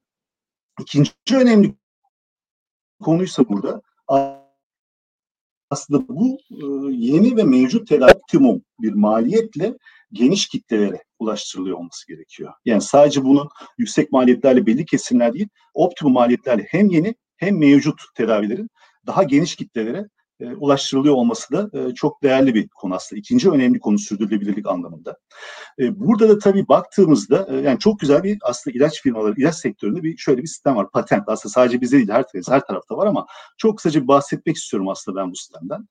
[0.81, 1.75] İkinci önemli
[3.03, 3.83] konuysa burada
[5.71, 6.39] aslında bu
[6.91, 9.79] yeni ve mevcut tedavi optimum bir maliyetle
[10.13, 12.53] geniş kitlelere ulaştırılıyor olması gerekiyor.
[12.65, 18.71] Yani sadece bunun yüksek maliyetlerle belli kesimler değil, optimum maliyetlerle hem yeni hem mevcut tedavilerin
[19.07, 20.09] daha geniş kitlelere
[20.40, 23.20] e, ulaştırılıyor olması da e, çok değerli bir konu aslında.
[23.20, 25.16] İkinci önemli konu sürdürülebilirlik anlamında.
[25.79, 30.03] E, burada da tabii baktığımızda e, yani çok güzel bir aslında ilaç firmaları, ilaç sektöründe
[30.03, 30.90] bir şöyle bir sistem var.
[30.90, 33.27] Patent aslında sadece bizde değil her, her tarafta var ama
[33.59, 35.88] çok kısaca bahsetmek istiyorum aslında ben bu sistemden.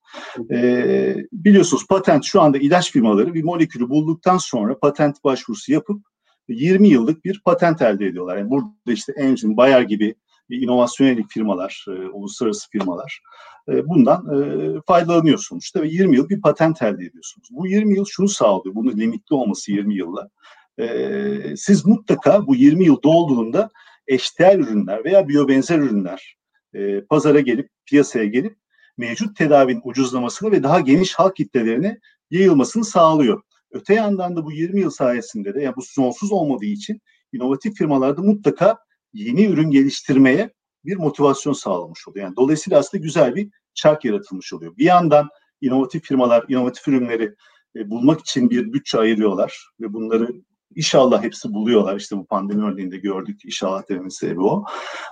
[0.50, 6.02] E, biliyorsunuz patent şu anda ilaç firmaları bir molekülü bulduktan sonra patent başvurusu yapıp
[6.48, 8.36] 20 yıllık bir patent elde ediyorlar.
[8.36, 10.14] Yani burada işte Amgen, Bayer gibi
[10.50, 13.20] inovasyon yönelik firmalar, e, uluslararası firmalar
[13.68, 17.48] e, bundan e, faydalanıyor sonuçta ve 20 yıl bir patent elde ediyorsunuz.
[17.50, 20.30] Bu 20 yıl şunu sağlıyor, bunun limitli olması 20 yılla.
[20.78, 23.70] E, siz mutlaka bu 20 yıl dolduğunda
[24.06, 26.36] eşdeğer ürünler veya biyobenzer ürünler
[26.74, 28.56] e, pazara gelip, piyasaya gelip
[28.98, 31.98] mevcut tedavinin ucuzlamasını ve daha geniş halk kitlelerine
[32.30, 33.42] yayılmasını sağlıyor.
[33.70, 37.00] Öte yandan da bu 20 yıl sayesinde de yani bu sonsuz olmadığı için
[37.32, 38.78] inovatif firmalarda mutlaka
[39.14, 40.50] yeni ürün geliştirmeye
[40.84, 42.24] bir motivasyon sağlamış oluyor.
[42.26, 44.76] Yani dolayısıyla aslında güzel bir çark yaratılmış oluyor.
[44.76, 45.28] Bir yandan
[45.60, 47.34] inovatif firmalar inovatif ürünleri
[47.76, 50.28] e, bulmak için bir bütçe ayırıyorlar ve bunları
[50.74, 51.96] inşallah hepsi buluyorlar.
[51.96, 54.64] İşte bu pandemi örneğinde gördük inşallah dememin sebebi o.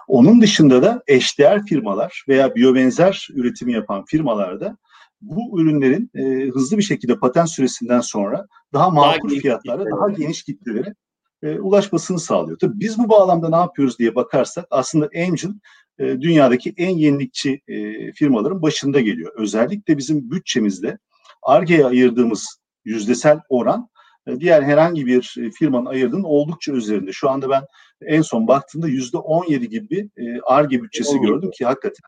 [0.09, 4.77] Onun dışında da eşdeğer firmalar veya biyobenzer üretimi yapan firmalarda
[5.21, 10.43] bu ürünlerin e, hızlı bir şekilde patent süresinden sonra daha makul daha fiyatlara, daha geniş
[10.43, 10.95] kitlelere
[11.43, 12.59] e, ulaşmasını sağlıyor.
[12.59, 15.55] Tabii biz bu bağlamda ne yapıyoruz diye bakarsak aslında Angel
[15.99, 19.33] e, dünyadaki en yenilikçi e, firmaların başında geliyor.
[19.37, 20.99] Özellikle bizim bütçemizde
[21.43, 23.89] ARGE'ye ayırdığımız yüzdesel oran
[24.27, 27.13] e, diğer herhangi bir e, firmanın ayırdığının oldukça üzerinde.
[27.13, 27.63] Şu anda ben
[28.07, 32.03] en son baktığımda yüzde 17 gibi e, ARGE bütçesi gördüm ki hakikaten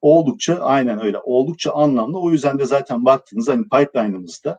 [0.00, 2.20] oldukça aynen öyle oldukça anlamlı.
[2.20, 4.58] O yüzden de zaten baktığınız hani pipeline'ımızda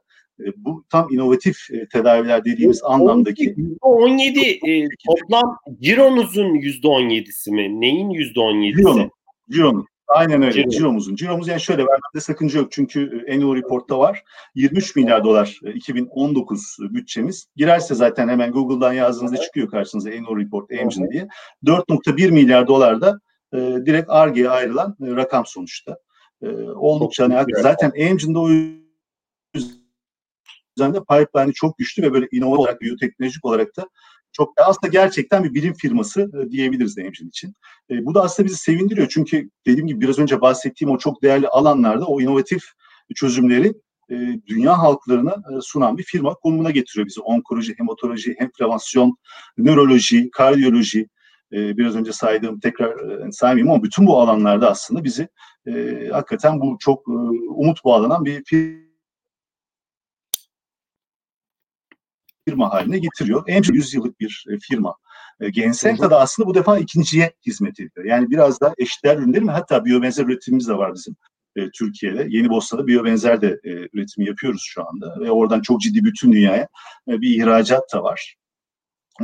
[0.58, 7.82] bu tam inovatif e, tedaviler dediğimiz 17, anlamdaki %17 e, toplam cironuzun %17'si mi?
[7.82, 8.78] Neyin %17'si?
[8.78, 9.12] Ciro'nun.
[9.52, 9.88] Ciro'nun.
[10.08, 10.54] Aynen öyle.
[10.54, 10.70] Ciro.
[10.70, 11.16] Ciromuzun.
[11.16, 12.72] Ciromuz yani şöyle vermemde sakınca yok.
[12.72, 14.24] Çünkü annual report'ta var.
[14.56, 17.48] 23 milyar dolar 2019 bütçemiz.
[17.56, 21.28] Girerse zaten hemen Google'dan yazdığınızda çıkıyor karşınıza annual report engine diye.
[21.66, 23.20] 4.1 milyar dolar da
[23.54, 25.98] e, direkt ARGE'ye ayrılan e, rakam sonuçta.
[26.42, 28.50] E, oldukça hani, zaten engine'da o
[30.78, 33.88] yüzden de pipeline'i çok güçlü ve böyle inovatif olarak, biyoteknolojik olarak da
[34.32, 37.54] çok aslında gerçekten bir bilim firması e, diyebiliriz Emjin için.
[37.90, 41.48] E, bu da aslında bizi sevindiriyor çünkü dediğim gibi biraz önce bahsettiğim o çok değerli
[41.48, 42.64] alanlarda o inovatif
[43.16, 43.74] çözümleri
[44.12, 44.16] e,
[44.48, 47.22] dünya halklarına e, sunan bir firma konumuna getiriyor bizi.
[47.22, 49.18] Onkoloji, hematoloji, enflamasyon,
[49.58, 51.08] nöroloji, kardiyoloji,
[51.54, 55.28] e, biraz önce saydığım tekrar e, saymayayım ama bütün bu alanlarda aslında bizi
[55.68, 55.72] e,
[56.12, 57.12] hakikaten bu çok e,
[57.50, 58.93] umut bağlanan bir firma
[62.48, 63.44] firma haline getiriyor.
[63.48, 64.96] En 100 yıllık bir e, firma.
[65.40, 68.06] E, Gensenta da aslında bu defa ikinciye hizmet ediyor.
[68.06, 71.16] Yani biraz da eşdeğer ürünleri mi hatta biyobenzer üretimimiz de var bizim
[71.56, 72.26] e, Türkiye'de.
[72.30, 76.68] Yeni Bosna'da biyobenzer de e, üretimi yapıyoruz şu anda ve oradan çok ciddi bütün dünyaya
[77.08, 78.36] e, bir ihracat da var.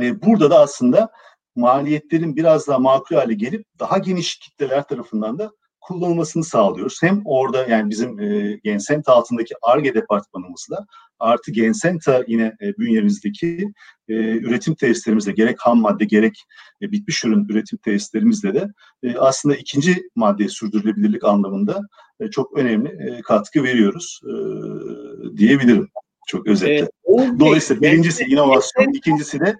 [0.00, 1.08] E, burada da aslında
[1.56, 6.98] maliyetlerin biraz daha makul hale gelip daha geniş kitleler tarafından da kullanılmasını sağlıyoruz.
[7.02, 10.86] Hem orada yani bizim e, Gensenta altındaki ARGE departmanımızla
[11.20, 13.72] artı Gensenta yine e, bünyemizdeki
[14.08, 16.44] e, üretim tesislerimizde gerek ham madde gerek
[16.82, 18.68] e, bitmiş ürün üretim tesislerimizde de
[19.02, 21.80] e, aslında ikinci madde sürdürülebilirlik anlamında
[22.20, 24.32] e, çok önemli e, katkı veriyoruz e,
[25.36, 25.88] diyebilirim
[26.26, 26.74] çok özetle.
[26.84, 26.88] E,
[27.38, 29.56] Dolayısıyla birincisi inovasyon, ikincisi de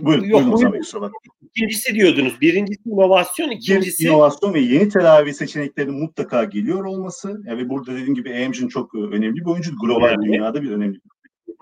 [0.00, 1.10] Buyurun, Yok, buyurun Ozan Bey, kusura
[1.42, 2.40] İkincisi diyordunuz.
[2.40, 4.04] Birincisi inovasyon, ikincisi...
[4.04, 7.40] inovasyon ve yeni tedavi seçeneklerinin mutlaka geliyor olması.
[7.46, 9.72] Yani burada dediğim gibi Amgen çok e, önemli bir oyuncu.
[9.82, 10.26] Global yani.
[10.26, 11.00] dünyada bir önemli bir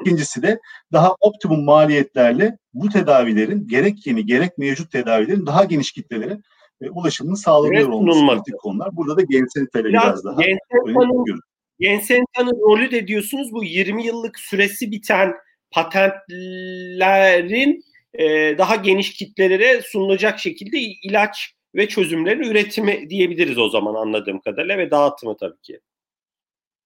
[0.01, 0.61] İkincisi de
[0.93, 6.39] daha optimum maliyetlerle bu tedavilerin gerek yeni gerek mevcut tedavilerin daha geniş kitlelere
[6.81, 8.97] e, ulaşımını sağlanıyor evet, olması kritik konular.
[8.97, 11.41] Burada da Gensenta'yla biraz, biraz daha Gensenta'nın,
[11.81, 15.35] Gensenta'nın rolü de diyorsunuz bu 20 yıllık süresi biten
[15.71, 16.27] patentlerin
[18.19, 24.79] e, daha geniş kitlelere sunulacak şekilde ilaç ve çözümlerin üretimi diyebiliriz o zaman anladığım kadarıyla
[24.79, 25.81] ve dağıtımı tabii ki.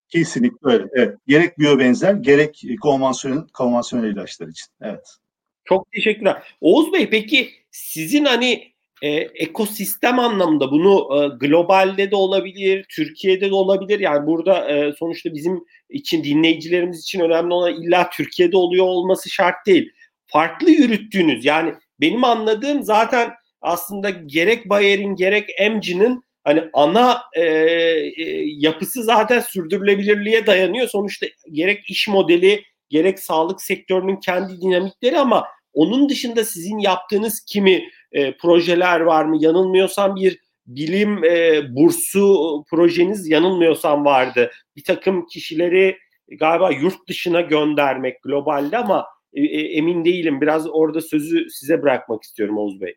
[0.08, 0.84] Kesinlikle öyle.
[0.92, 1.16] Evet.
[1.26, 4.66] Gerek biyobenzer gerek konvansiyonel, konvansiyonel ilaçlar için.
[4.82, 5.16] Evet.
[5.64, 6.42] Çok teşekkürler.
[6.60, 13.54] Oğuz Bey peki sizin hani e, ekosistem anlamında bunu e, globalde de olabilir, Türkiye'de de
[13.54, 14.00] olabilir.
[14.00, 19.66] Yani burada e, sonuçta bizim için dinleyicilerimiz için önemli olan illa Türkiye'de oluyor olması şart
[19.66, 19.92] değil.
[20.32, 28.44] Farklı yürüttüğünüz yani benim anladığım zaten aslında gerek Bayer'in gerek Emci'nin hani ana e, e,
[28.46, 30.88] yapısı zaten sürdürülebilirliğe dayanıyor.
[30.88, 37.88] Sonuçta gerek iş modeli gerek sağlık sektörünün kendi dinamikleri ama onun dışında sizin yaptığınız kimi
[38.12, 39.36] e, projeler var mı?
[39.40, 44.50] Yanılmıyorsam bir bilim e, bursu projeniz yanılmıyorsam vardı.
[44.76, 45.98] Bir takım kişileri
[46.38, 50.40] galiba yurt dışına göndermek globalde ama e, e, emin değilim.
[50.40, 52.94] Biraz orada sözü size bırakmak istiyorum Oğuz Bey.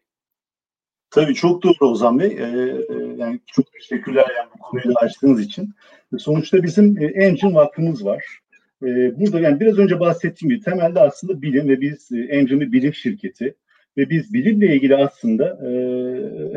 [1.11, 2.27] Tabii çok doğru Ozan Bey.
[2.27, 2.77] Ee,
[3.17, 5.69] yani çok teşekkürler yani bu konuyu da açtığınız için.
[6.17, 8.23] Sonuçta bizim Engine Vakfımız var.
[8.83, 12.93] E, burada yani biraz önce bahsettiğim gibi temelde aslında bilim ve biz Engine bir bilim
[12.93, 13.55] şirketi
[13.97, 15.69] ve biz bilimle ilgili aslında e,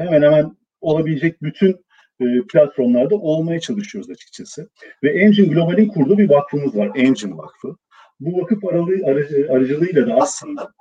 [0.03, 1.77] hemen hemen olabilecek bütün
[2.21, 4.69] e, platformlarda olmaya çalışıyoruz açıkçası.
[5.03, 7.77] Ve Engine Global'in kurduğu bir vakfımız var, Engine Vakfı.
[8.21, 10.73] Bu vakıf aralığı, aracı, aracılığıyla da aslında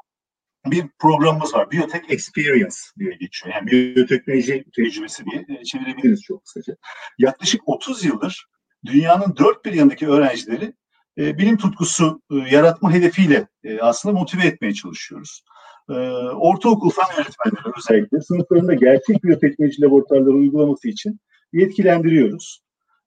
[0.66, 1.72] bir programımız var.
[1.72, 3.56] Biyotek Experience diye geçiyor.
[3.56, 6.76] Yani biyoteknoloji tecrübesi diye çevirebiliriz çok kısaca.
[7.18, 8.48] Yaklaşık 30 yıldır
[8.86, 10.74] dünyanın dört bir yanındaki öğrencileri
[11.18, 15.44] e, bilim tutkusu e, yaratma hedefiyle e, aslında motive etmeye çalışıyoruz.
[15.90, 15.94] E,
[16.34, 21.20] ortaokul fen öğretmenleri özellikle sınıflarında gerçek biyoteknoloji laboratuvarları uygulaması için
[21.54, 22.65] yetkilendiriyoruz.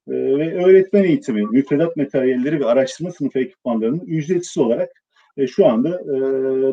[0.09, 4.89] E, ve öğretmen eğitimi, müfredat materyalleri ve araştırma sınıfı ekipmanlarının ücretsiz olarak
[5.37, 6.13] e, şu anda e,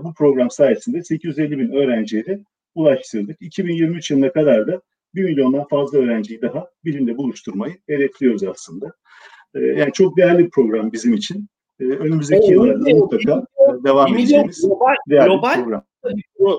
[0.05, 2.25] bu program sayesinde 850 bin öğrenciye
[2.75, 3.37] ulaştırdık.
[3.43, 4.81] 2023 yılına kadar da
[5.15, 8.93] 1 milyondan fazla öğrenciyi daha bilimle buluşturmayı hedefliyoruz aslında.
[9.55, 11.47] E, yani çok değerli bir program bizim için.
[11.81, 13.47] E, önümüzdeki yıllarda mutlaka
[13.85, 15.83] devam edeceğimiz global, değerli global, program.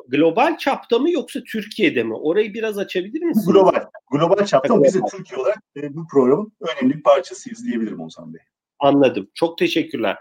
[0.07, 2.13] Global çapta mı yoksa Türkiye'de mi?
[2.13, 3.47] Orayı biraz açabilir misiniz?
[3.47, 3.85] Global.
[4.11, 8.33] Global çapta ama biz de Türkiye olarak e, bu programın önemli bir parçasıyız diyebilirim Ozan
[8.33, 8.41] Bey.
[8.79, 9.29] Anladım.
[9.33, 10.17] Çok teşekkürler.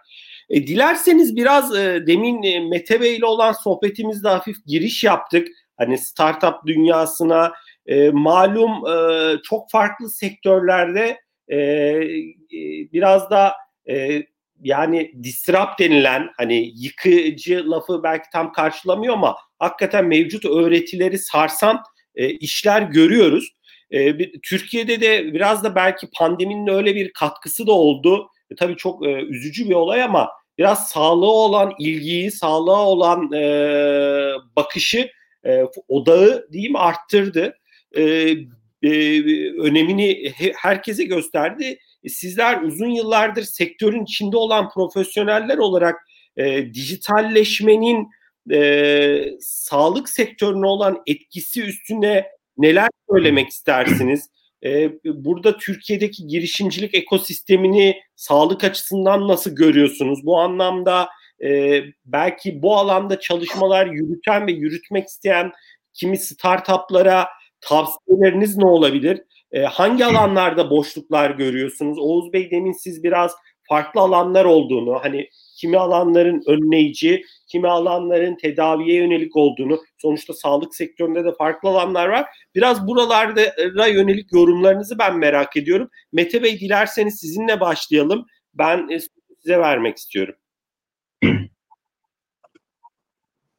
[0.51, 5.49] E, dilerseniz biraz e, demin e, Mete Bey ile olan sohbetimizde hafif giriş yaptık.
[5.77, 7.53] Hani startup dünyasına
[7.87, 12.03] e, malum e, çok farklı sektörlerde e, e,
[12.92, 13.53] biraz da
[13.90, 14.22] e,
[14.61, 21.83] yani disrupt denilen hani yıkıcı lafı belki tam karşılamıyor ama hakikaten mevcut öğretileri sarsan
[22.14, 23.56] e, işler görüyoruz.
[23.92, 28.29] E, bir, Türkiye'de de biraz da belki pandeminin öyle bir katkısı da oldu.
[28.51, 33.42] E, tabii çok e, üzücü bir olay ama biraz sağlığa olan ilgiyi, sağlığa olan e,
[34.57, 35.11] bakışı,
[35.46, 37.59] e, odağı diyeyim arttırdı.
[37.96, 38.03] E,
[38.83, 39.20] e,
[39.51, 41.79] önemini herkese gösterdi.
[42.05, 45.96] E, sizler uzun yıllardır sektörün içinde olan profesyoneller olarak
[46.37, 48.09] e, dijitalleşmenin
[48.53, 52.27] e, sağlık sektörüne olan etkisi üstüne
[52.59, 54.31] neler söylemek istersiniz?
[54.64, 60.27] E, burada Türkiye'deki girişimcilik ekosistemini sağlık açısından nasıl görüyorsunuz?
[60.27, 61.09] Bu anlamda
[61.45, 65.53] e, belki bu alanda çalışmalar yürüten ve yürütmek isteyen
[65.95, 67.29] kimi startuplara
[67.61, 69.23] tavsiyeleriniz ne olabilir?
[69.53, 71.99] E, hangi alanlarda boşluklar görüyorsunuz?
[71.99, 73.33] Oğuz Bey demin siz biraz
[73.69, 81.25] farklı alanlar olduğunu, hani kimi alanların önleyici, kimi alanların tedaviye yönelik olduğunu, sonuçta sağlık sektöründe
[81.25, 82.27] de farklı alanlar var.
[82.55, 85.90] Biraz buralara yönelik yorumlarınızı ben merak ediyorum.
[86.12, 88.27] Mete Bey dilerseniz sizinle başlayalım.
[88.55, 88.99] Ben e,
[89.42, 90.35] size vermek istiyorum.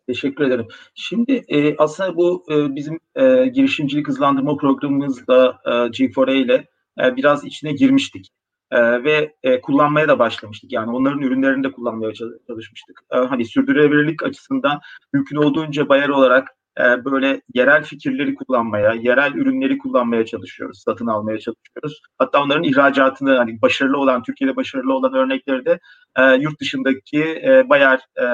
[0.07, 0.67] Teşekkür ederim.
[0.95, 6.67] Şimdi e, aslında bu e, bizim e, girişimcilik hızlandırma programımızda e, G4A ile
[6.99, 8.31] e, biraz içine girmiştik
[8.71, 10.71] e, ve e, kullanmaya da başlamıştık.
[10.71, 12.13] Yani onların ürünlerini de kullanmaya
[12.47, 13.01] çalışmıştık.
[13.11, 14.79] E, hani sürdürülebilirlik açısından
[15.13, 16.47] mümkün olduğunca bayar olarak
[16.79, 22.01] e, böyle yerel fikirleri kullanmaya, yerel ürünleri kullanmaya çalışıyoruz, satın almaya çalışıyoruz.
[22.17, 25.79] Hatta onların ihracatını hani başarılı olan, Türkiye'de başarılı olan örnekleri de
[26.17, 28.25] e, yurt dışındaki e, bayar e,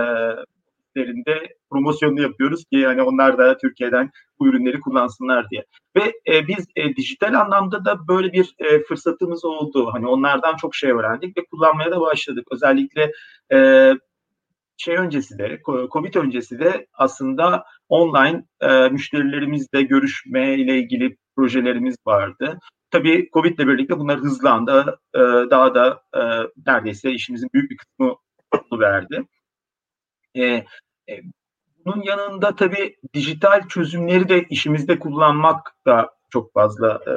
[0.95, 5.65] ürünlerinde promosyonunu yapıyoruz ki yani onlar da Türkiye'den bu ürünleri kullansınlar diye.
[5.95, 9.89] Ve e, biz e, dijital anlamda da böyle bir e, fırsatımız oldu.
[9.93, 12.47] Hani onlardan çok şey öğrendik ve kullanmaya da başladık.
[12.51, 13.11] Özellikle
[13.53, 13.91] e,
[14.77, 22.59] şey öncesi de, Covid öncesi de aslında online e, müşterilerimizle görüşme ile ilgili projelerimiz vardı.
[22.91, 24.99] Tabii Covid ile birlikte bunlar hızlandı.
[25.15, 26.21] E, daha da e,
[26.67, 28.15] neredeyse işimizin büyük bir kısmı
[28.79, 29.25] verdi.
[30.35, 30.65] E, e,
[31.85, 37.13] bunun yanında tabii dijital çözümleri de işimizde kullanmak da çok fazla e,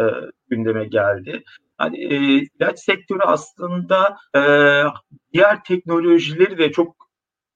[0.50, 1.42] gündeme geldi.
[1.79, 2.16] Hani e,
[2.59, 4.40] ilaç sektörü aslında e,
[5.33, 6.96] diğer teknolojileri de çok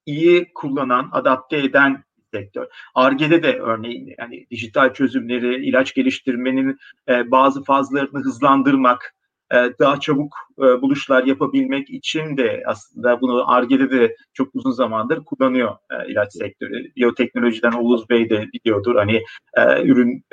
[0.07, 2.67] iyi kullanan, adapte eden sektör.
[2.95, 9.15] Arge'de de örneğin yani dijital çözümleri, ilaç geliştirmenin e, bazı fazlarını hızlandırmak,
[9.53, 15.77] daha çabuk e, buluşlar yapabilmek için de aslında bunu Arge'de de çok uzun zamandır kullanıyor
[15.91, 16.95] e, ilaç sektörü.
[16.97, 19.23] Biyoteknolojiden Oğuz Bey de biliyordur hani
[19.55, 20.25] e, ürün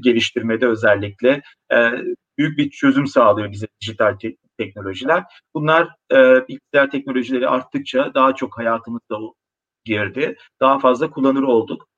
[0.00, 1.42] geliştirmede özellikle
[2.38, 5.24] büyük bir çözüm sağlıyor bize dijital te- teknolojiler.
[5.54, 5.88] Bunlar
[6.48, 9.18] bilgisayar teknolojileri arttıkça daha çok hayatımızda
[9.84, 10.36] girdi.
[10.60, 11.88] Daha fazla kullanır olduk.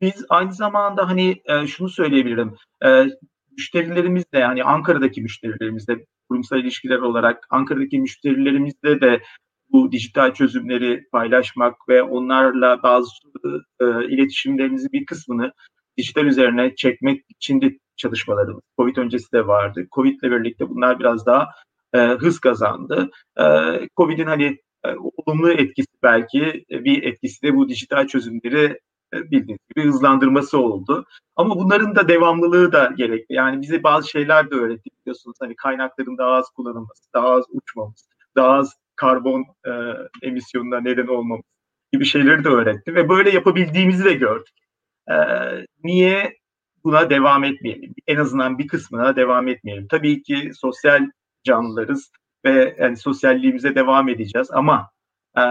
[0.00, 2.56] Biz aynı zamanda hani şunu söyleyebilirim.
[3.60, 9.22] Müşterilerimizle yani Ankara'daki müşterilerimizle kurumsal ilişkiler olarak Ankara'daki müşterilerimizle de
[9.72, 13.10] bu dijital çözümleri paylaşmak ve onlarla bazı
[13.80, 15.52] e, iletişimlerimizin bir kısmını
[15.98, 18.62] dijital üzerine çekmek için de çalışmalarımız.
[18.78, 19.86] Covid öncesi de vardı.
[19.94, 21.48] Covid ile birlikte bunlar biraz daha
[21.94, 23.10] e, hız kazandı.
[23.40, 23.44] E,
[23.96, 24.88] Covid'in hani e,
[25.26, 28.78] olumlu etkisi belki e, bir etkisi de bu dijital çözümleri
[29.12, 31.06] bildiğiniz gibi hızlandırması oldu.
[31.36, 33.34] Ama bunların da devamlılığı da gerekli.
[33.34, 35.36] Yani bize bazı şeyler de öğretti biliyorsunuz.
[35.40, 39.70] Hani kaynakların daha az kullanılması, daha az uçmamız, daha az karbon e,
[40.22, 41.44] emisyonuna neden olmamız
[41.92, 42.94] gibi şeyleri de öğretti.
[42.94, 44.54] Ve böyle yapabildiğimizi de gördük.
[45.10, 45.14] E,
[45.84, 46.36] niye
[46.84, 47.94] buna devam etmeyelim?
[48.06, 49.86] En azından bir kısmına devam etmeyelim.
[49.88, 51.10] Tabii ki sosyal
[51.44, 52.10] canlılarız
[52.44, 54.90] ve yani sosyalliğimize devam edeceğiz ama
[55.38, 55.42] e,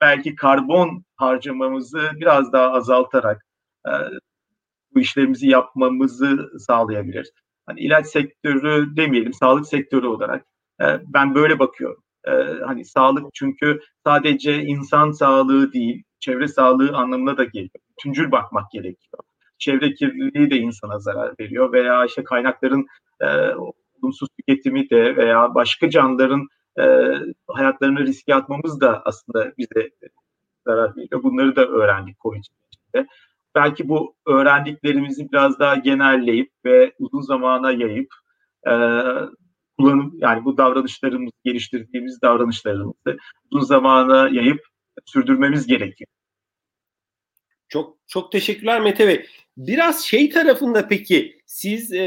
[0.00, 3.44] belki karbon harcamamızı biraz daha azaltarak
[3.86, 3.92] e,
[4.94, 7.30] bu işlerimizi yapmamızı sağlayabilir.
[7.66, 10.46] Hani ilaç sektörü demeyelim, sağlık sektörü olarak
[10.80, 12.02] e, ben böyle bakıyorum.
[12.24, 12.30] E,
[12.66, 17.70] hani sağlık çünkü sadece insan sağlığı değil, çevre sağlığı anlamına da geliyor.
[17.90, 19.22] Bütüncül bakmak gerekiyor.
[19.58, 22.86] Çevre kirliliği de insana zarar veriyor veya işte kaynakların
[23.20, 23.26] e,
[24.02, 26.84] olumsuz tüketimi de veya başka canlıların e,
[27.48, 29.90] hayatlarını riske atmamız da aslında bize
[30.66, 31.22] zarar veriyor.
[31.22, 33.06] Bunları da öğrendik COVID içinde.
[33.54, 38.14] Belki bu öğrendiklerimizi biraz daha genelleyip ve uzun zamana yayıp
[38.66, 38.72] e,
[39.78, 43.16] kullanım yani bu davranışlarımızı geliştirdiğimiz davranışlarımızı
[43.50, 44.60] uzun zamana yayıp
[45.04, 46.08] sürdürmemiz gerekiyor.
[47.68, 49.26] Çok çok teşekkürler Mete Bey.
[49.56, 51.98] Biraz şey tarafında peki siz e,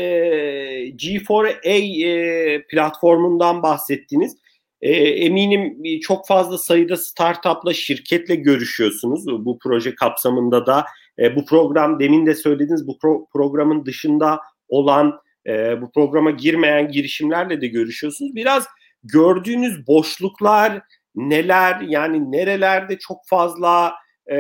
[0.89, 4.38] G4A e, platformundan bahsettiniz.
[4.82, 10.86] E, eminim çok fazla sayıda startupla, şirketle görüşüyorsunuz bu proje kapsamında da.
[11.20, 16.92] E, bu program demin de söylediniz bu pro- programın dışında olan e, bu programa girmeyen
[16.92, 18.36] girişimlerle de görüşüyorsunuz.
[18.36, 18.66] Biraz
[19.04, 20.82] gördüğünüz boşluklar
[21.16, 23.94] neler yani nerelerde çok fazla
[24.32, 24.36] e,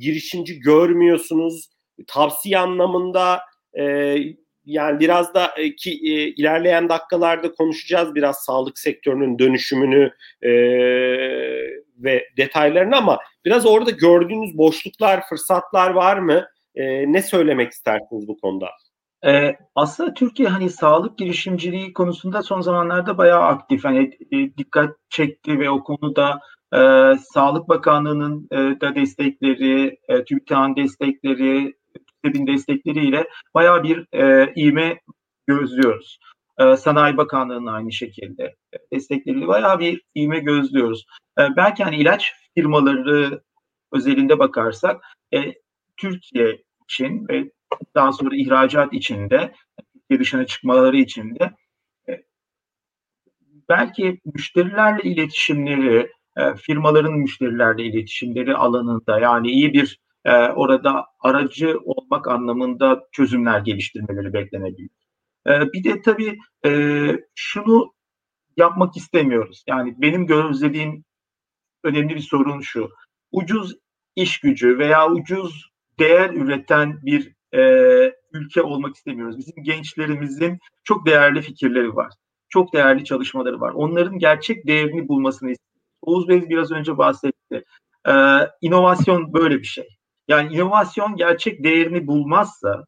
[0.00, 1.68] girişimci görmüyorsunuz
[2.06, 3.40] tavsiye anlamında
[3.78, 4.16] e,
[4.66, 10.10] yani biraz da e, ki e, ilerleyen dakikalarda konuşacağız biraz sağlık sektörünün dönüşümünü
[10.42, 10.50] e,
[11.98, 16.46] ve detaylarını ama biraz orada gördüğünüz boşluklar, fırsatlar var mı?
[16.74, 18.68] E, ne söylemek istersiniz bu konuda?
[19.26, 23.84] Ee, aslında Türkiye hani sağlık girişimciliği konusunda son zamanlarda bayağı aktif.
[23.84, 26.40] Hani e, dikkat çekti ve o konuda
[26.74, 26.78] e,
[27.32, 31.74] Sağlık Bakanlığı'nın e, da destekleri, e, TÜBİTAK'ın destekleri,
[32.24, 35.00] TÜBİTAK'ın destekleriyle bayağı bir e, ivme
[35.46, 36.18] gözlüyoruz.
[36.58, 38.54] E, Sanayi Bakanlığı'nın aynı şekilde
[38.92, 41.06] destekleriyle bayağı bir ivme gözlüyoruz.
[41.38, 43.42] E, belki hani ilaç firmaları
[43.92, 45.02] özelinde bakarsak
[45.34, 45.54] e,
[45.96, 47.50] Türkiye için ve
[47.94, 49.54] daha sonra ihracat içinde,
[49.92, 51.50] Türkiye dışına çıkmaları içinde
[52.08, 52.12] e,
[53.68, 62.28] belki müşterilerle iletişimleri, e, firmaların müşterilerle iletişimleri alanında yani iyi bir e, orada aracı olmak
[62.28, 64.90] anlamında çözümler geliştirmeleri beklenebilir.
[65.46, 66.70] E, bir de tabii e,
[67.34, 67.94] şunu
[68.56, 69.64] yapmak istemiyoruz.
[69.66, 71.04] Yani benim gözlediğim
[71.84, 72.90] önemli bir sorun şu.
[73.32, 73.76] Ucuz
[74.16, 77.60] iş gücü veya ucuz değer üreten bir e,
[78.32, 79.38] ülke olmak istemiyoruz.
[79.38, 82.12] Bizim gençlerimizin çok değerli fikirleri var.
[82.48, 83.72] Çok değerli çalışmaları var.
[83.72, 85.74] Onların gerçek değerini bulmasını istiyoruz.
[86.02, 87.64] Oğuz Bey biraz önce bahsetti.
[88.08, 88.12] Ee,
[88.60, 89.88] inovasyon böyle bir şey.
[90.28, 92.84] Yani inovasyon gerçek değerini bulmazsa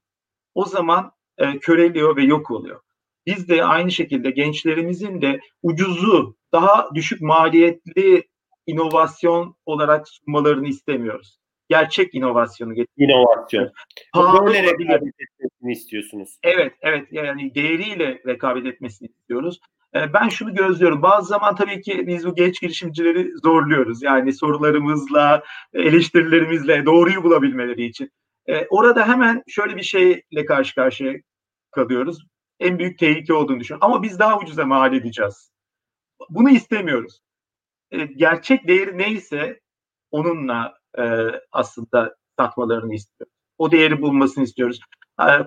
[0.55, 2.81] o zaman e, köreliyor ve yok oluyor.
[3.27, 8.29] Biz de aynı şekilde gençlerimizin de ucuzu, daha düşük maliyetli
[8.67, 11.39] inovasyon olarak sunmalarını istemiyoruz.
[11.69, 13.15] Gerçek inovasyonu getiriyoruz.
[13.15, 13.73] İnovasyon.
[14.15, 16.39] Pahalı rekabet etmesini istiyorsunuz.
[16.43, 17.09] Evet, evet.
[17.11, 19.61] Yani değeriyle rekabet etmesini istiyoruz.
[19.97, 21.03] E, ben şunu gözlüyorum.
[21.03, 24.03] Bazı zaman tabii ki biz bu genç girişimcileri zorluyoruz.
[24.03, 25.43] Yani sorularımızla,
[25.75, 28.11] eleştirilerimizle doğruyu bulabilmeleri için.
[28.47, 31.15] E, orada hemen şöyle bir şeyle karşı karşıya
[31.71, 32.27] kalıyoruz.
[32.61, 33.91] En büyük tehlike olduğunu düşünüyorum.
[33.91, 35.51] Ama biz daha ucuza mal edeceğiz.
[36.31, 37.21] Bunu istemiyoruz.
[37.91, 39.61] E, gerçek değeri neyse
[40.11, 41.03] onunla e,
[41.53, 43.35] aslında satmalarını istiyoruz.
[43.59, 44.81] O değeri bulmasını istiyoruz.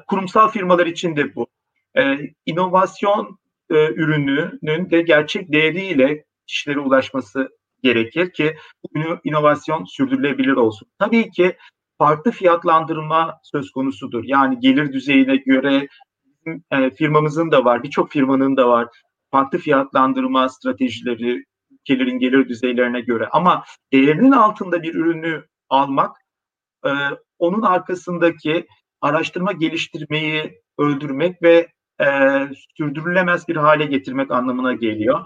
[0.08, 1.48] Kurumsal firmalar için de bu.
[1.98, 3.39] E, inovasyon
[3.72, 7.50] e, ürününün de gerçek değeriyle kişilere ulaşması
[7.84, 8.56] gerekir ki
[9.24, 10.88] inovasyon sürdürülebilir olsun.
[11.00, 11.58] Tabii ki
[11.98, 14.24] farklı fiyatlandırma söz konusudur.
[14.24, 15.88] Yani gelir düzeyine göre
[16.72, 18.88] e, firmamızın da var, birçok firmanın da var
[19.32, 23.64] farklı fiyatlandırma stratejileri ülkelerin gelir düzeylerine göre ama
[23.94, 26.18] değerinin altında bir ürünü almak
[26.86, 26.90] e,
[27.40, 28.68] onun arkasındaki
[29.02, 31.68] araştırma geliştirmeyi öldürmek ve
[32.02, 32.06] e,
[32.78, 35.26] sürdürülemez bir hale getirmek anlamına geliyor.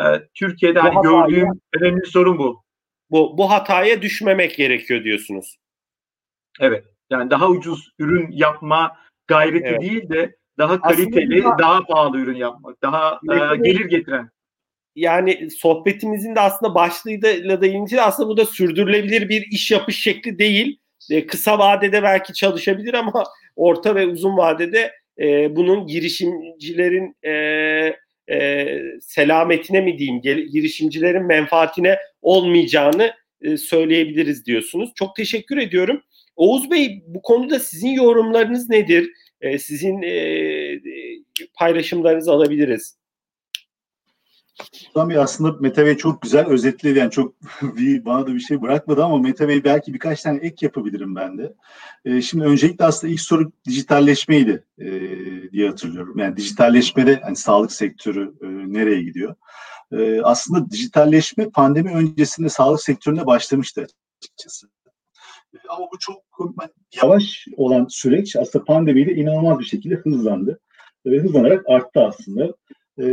[0.00, 0.04] E,
[0.34, 1.48] Türkiye'de hani gördüğüm
[1.80, 2.62] önemli sorun bu.
[3.10, 5.56] Bu bu hataya düşmemek gerekiyor diyorsunuz.
[6.60, 6.84] Evet.
[7.10, 8.96] Yani daha ucuz ürün yapma
[9.26, 9.80] gayreti evet.
[9.80, 14.30] değil de daha kaliteli, aslında, daha pahalı ürün yapmak, daha e, gelir getiren.
[14.96, 20.38] Yani sohbetimizin de aslında başlığıyla da ince aslında bu da sürdürülebilir bir iş yapış şekli
[20.38, 20.80] değil.
[21.10, 23.24] E, kısa vadede belki çalışabilir ama
[23.56, 27.32] orta ve uzun vadede e, bunun girişimcilerin e,
[28.30, 28.66] e,
[29.00, 33.12] selametine mi diyeyim, girişimcilerin menfaatine olmayacağını
[33.42, 34.90] e, söyleyebiliriz diyorsunuz.
[34.94, 36.02] Çok teşekkür ediyorum.
[36.36, 39.10] Oğuz Bey bu konuda sizin yorumlarınız nedir?
[39.40, 40.80] E, sizin e,
[41.54, 42.97] paylaşımlarınızı alabiliriz.
[44.94, 46.98] Tabii aslında Mete Bey çok güzel özetledi.
[46.98, 47.34] Yani çok
[48.04, 51.54] bana da bir şey bırakmadı ama Mete Bey belki birkaç tane ek yapabilirim ben de.
[52.04, 54.90] E, şimdi öncelikle aslında ilk soru dijitalleşmeydi e,
[55.52, 56.18] diye hatırlıyorum.
[56.18, 59.34] Yani dijitalleşmede hani sağlık sektörü e, nereye gidiyor?
[59.92, 63.86] E, aslında dijitalleşme pandemi öncesinde sağlık sektöründe başlamıştı
[64.22, 64.68] açıkçası.
[65.68, 66.22] Ama bu çok
[67.02, 70.60] yavaş olan süreç aslında pandemiyle inanılmaz bir şekilde hızlandı.
[71.06, 72.54] Ve hızlanarak arttı aslında.
[72.98, 73.04] Ee,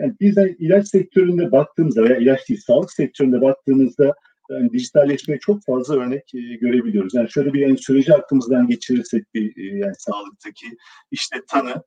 [0.00, 4.14] yani biz de ilaç sektöründe baktığımızda veya ilaç değil sağlık sektöründe baktığımızda
[4.50, 7.14] yani dijitalleşmeye çok fazla örnek e, görebiliyoruz.
[7.14, 10.66] Yani şöyle bir yani süreci aklımızdan geçirirsek bir e, yani sağlıktaki
[11.10, 11.82] işte tanı,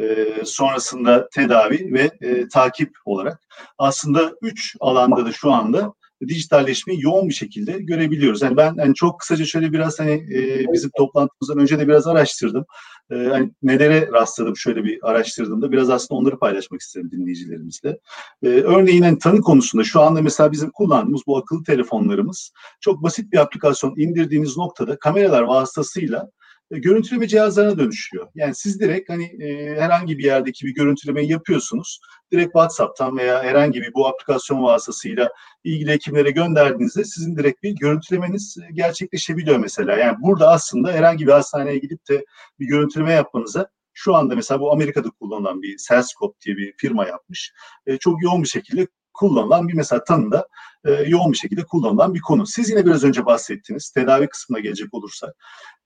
[0.00, 3.40] e, sonrasında tedavi ve e, takip olarak
[3.78, 5.92] aslında üç alanda da şu anda
[6.28, 8.42] dijitalleşmeyi yoğun bir şekilde görebiliyoruz.
[8.42, 12.64] Yani ben yani çok kısaca şöyle biraz hani e, bizim toplantımızdan önce de biraz araştırdım.
[13.10, 17.98] E, hani nelere rastladım şöyle bir araştırdığımda biraz aslında onları paylaşmak isterim dinleyicilerimizle.
[18.42, 23.32] E, örneğin hani tanı konusunda şu anda mesela bizim kullandığımız bu akıllı telefonlarımız çok basit
[23.32, 26.30] bir aplikasyon indirdiğiniz noktada kameralar vasıtasıyla
[26.70, 28.28] görüntüleme cihazlarına dönüşüyor.
[28.34, 32.00] Yani siz direkt hani e, herhangi bir yerdeki bir görüntülemeyi yapıyorsunuz.
[32.32, 35.30] Direkt WhatsApp'tan veya herhangi bir bu aplikasyon vasıtasıyla
[35.64, 39.96] ilgili hekimlere gönderdiğinizde sizin direkt bir görüntülemeniz e, gerçekleşebiliyor mesela.
[39.96, 42.24] Yani burada aslında herhangi bir hastaneye gidip de
[42.60, 47.52] bir görüntüleme yapmanıza şu anda mesela bu Amerika'da kullanılan bir Cellscope diye bir firma yapmış.
[47.86, 48.86] E, çok yoğun bir şekilde
[49.20, 50.48] kullanılan bir mesela tanıda
[50.84, 52.46] e, yoğun bir şekilde kullanılan bir konu.
[52.46, 55.34] Siz yine biraz önce bahsettiniz tedavi kısmına gelecek olursak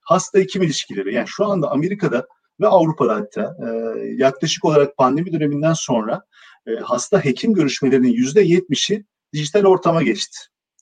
[0.01, 2.27] hasta hekim ilişkileri yani şu anda Amerika'da
[2.61, 6.23] ve Avrupa'da hatta e, yaklaşık olarak pandemi döneminden sonra
[6.67, 10.39] e, hasta hekim görüşmelerinin yüzde yetmişi dijital ortama geçti.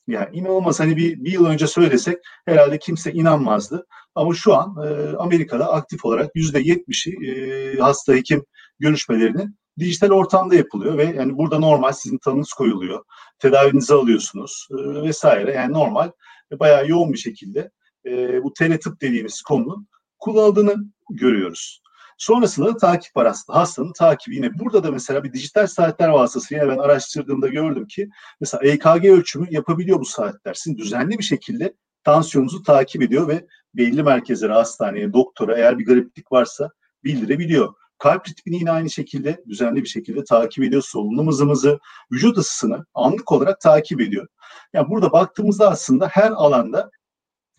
[0.08, 3.86] Yani inanılmaz hani bir, bir yıl önce söylesek herhalde kimse inanmazdı.
[4.14, 8.44] Ama şu an e, Amerika'da aktif olarak yüzde yetmişi e, hasta hekim
[8.78, 13.04] görüşmelerinin dijital ortamda yapılıyor ve yani burada normal sizin tanınız koyuluyor.
[13.38, 15.52] Tedavinizi alıyorsunuz e, vesaire.
[15.52, 16.10] Yani normal
[16.52, 17.70] e, bayağı yoğun bir şekilde
[18.06, 20.74] e, bu teletıp dediğimiz konunun kullanıldığını
[21.10, 21.82] görüyoruz.
[22.18, 23.58] Sonrasında da takip var aslında.
[23.58, 24.58] Hastanın takibi yine.
[24.58, 28.08] Burada da mesela bir dijital saatler vasıtasıyla ben araştırdığımda gördüm ki
[28.40, 30.54] mesela EKG ölçümü yapabiliyor bu saatler.
[30.54, 36.32] Sizin düzenli bir şekilde tansiyonunuzu takip ediyor ve belli merkezlere, hastaneye, doktora eğer bir gariplik
[36.32, 36.70] varsa
[37.04, 37.74] bildirebiliyor.
[38.02, 40.82] Kalp ritmini yine aynı şekilde düzenli bir şekilde takip ediyor.
[40.82, 41.78] Solunum hızımızı,
[42.12, 44.26] vücut ısısını anlık olarak takip ediyor.
[44.72, 46.90] Yani burada baktığımızda aslında her alanda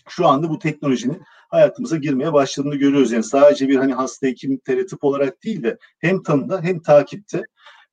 [0.10, 3.12] şu anda bu teknolojinin hayatımıza girmeye başladığını görüyoruz.
[3.12, 7.44] Yani sadece bir hani hasta hekim teletip olarak değil de hem tanıda hem takipte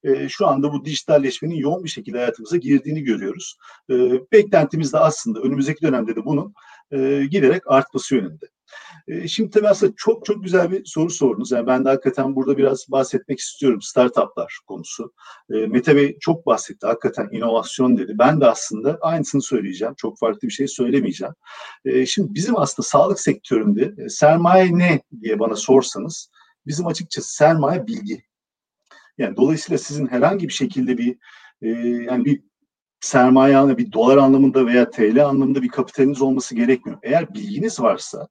[0.05, 3.57] e, şu anda bu dijitalleşmenin yoğun bir şekilde hayatımıza girdiğini görüyoruz.
[3.91, 3.95] E,
[4.33, 6.55] beklentimiz de aslında önümüzdeki dönemde de bunun
[6.91, 8.47] e, giderek artması yönünde.
[9.09, 11.51] E, şimdi tabii aslında çok çok güzel bir soru sordunuz.
[11.51, 15.13] Yani ben de hakikaten burada biraz bahsetmek istiyorum startuplar konusu.
[15.51, 16.87] E, Mete Bey çok bahsetti.
[16.87, 18.15] Hakikaten inovasyon dedi.
[18.19, 19.95] Ben de aslında aynısını söyleyeceğim.
[19.97, 21.35] Çok farklı bir şey söylemeyeceğim.
[21.85, 26.31] E, şimdi bizim aslında sağlık sektöründe sermaye ne diye bana sorsanız
[26.67, 28.25] bizim açıkçası sermaye bilgi.
[29.19, 31.17] Yani dolayısıyla sizin herhangi bir şekilde bir
[31.63, 31.69] e,
[32.05, 32.43] yani bir
[33.01, 36.99] sermaye anlamında, bir dolar anlamında veya TL anlamında bir kapitaliniz olması gerekmiyor.
[37.03, 38.29] Eğer bilginiz varsa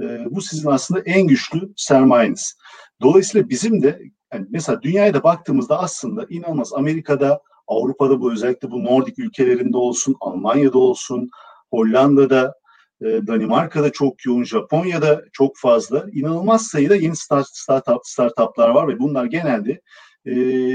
[0.00, 2.56] e, bu sizin aslında en güçlü sermayeniz.
[3.02, 8.84] Dolayısıyla bizim de yani mesela dünyaya da baktığımızda aslında inanılmaz Amerika'da, Avrupa'da bu özellikle bu
[8.84, 11.30] Nordik ülkelerinde olsun, Almanya'da olsun,
[11.70, 12.54] Hollanda'da,
[13.00, 18.98] e, Danimarka'da çok yoğun, Japonya'da çok fazla inanılmaz sayıda yeni start, startup, startuplar var ve
[18.98, 19.80] bunlar genelde
[20.26, 20.34] e,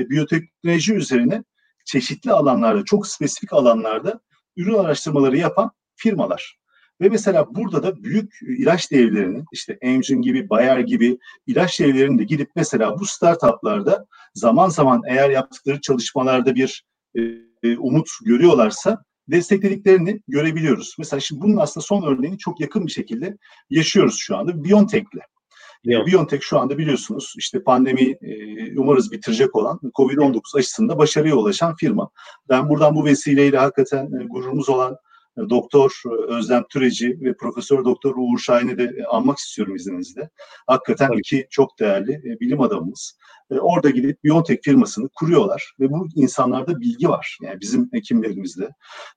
[0.09, 1.43] biyoteknoloji üzerine
[1.86, 4.20] çeşitli alanlarda, çok spesifik alanlarda
[4.57, 6.57] ürün araştırmaları yapan firmalar.
[7.01, 11.17] Ve mesela burada da büyük ilaç devlerinin işte Amgen gibi, Bayer gibi
[11.47, 16.85] ilaç devlerinin de gidip mesela bu startuplarda zaman zaman eğer yaptıkları çalışmalarda bir
[17.63, 20.95] e, umut görüyorlarsa desteklediklerini görebiliyoruz.
[20.99, 23.37] Mesela şimdi bunun aslında son örneğini çok yakın bir şekilde
[23.69, 25.21] yaşıyoruz şu anda BioNTech'le.
[25.83, 26.07] Yok.
[26.07, 32.09] BioNTech şu anda biliyorsunuz işte pandemi e, umarız bitirecek olan COVID-19 aşısında başarıya ulaşan firma.
[32.49, 34.97] Ben buradan bu vesileyle hakikaten e, gururumuz olan e,
[35.49, 40.29] Doktor Özlem Türeci ve Profesör Doktor Uğur Şahin'i de anmak istiyorum izninizle.
[40.67, 41.19] Hakikaten Tabii.
[41.19, 43.17] iki çok değerli bilim adamımız.
[43.49, 47.38] Orada gidip BioNTech firmasını kuruyorlar ve bu insanlarda bilgi var.
[47.41, 48.69] Yani bizim hekimlerimizde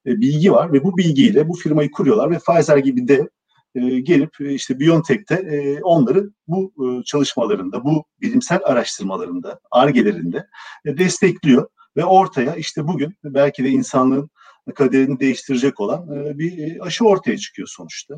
[0.06, 3.28] bilgi var ve bu bilgiyle bu firmayı kuruyorlar ve Pfizer gibi de
[3.74, 10.46] e, gelip e, işte Biontech'te e, onları bu e, çalışmalarında, bu bilimsel araştırmalarında, argelerinde
[10.84, 14.30] e, destekliyor ve ortaya işte bugün belki de insanlığın
[14.74, 18.14] kaderini değiştirecek olan e, bir e, aşı ortaya çıkıyor sonuçta.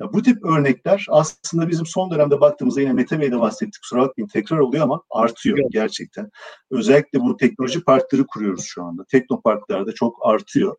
[0.00, 4.28] Ya bu tip örnekler aslında bizim son dönemde baktığımızda yine Mete Bey'de bahsettik kusura bakmayın
[4.28, 5.72] tekrar oluyor ama artıyor evet.
[5.72, 6.30] gerçekten.
[6.70, 9.04] Özellikle bu teknoloji parkları kuruyoruz şu anda.
[9.10, 10.76] Teknoparklarda çok artıyor.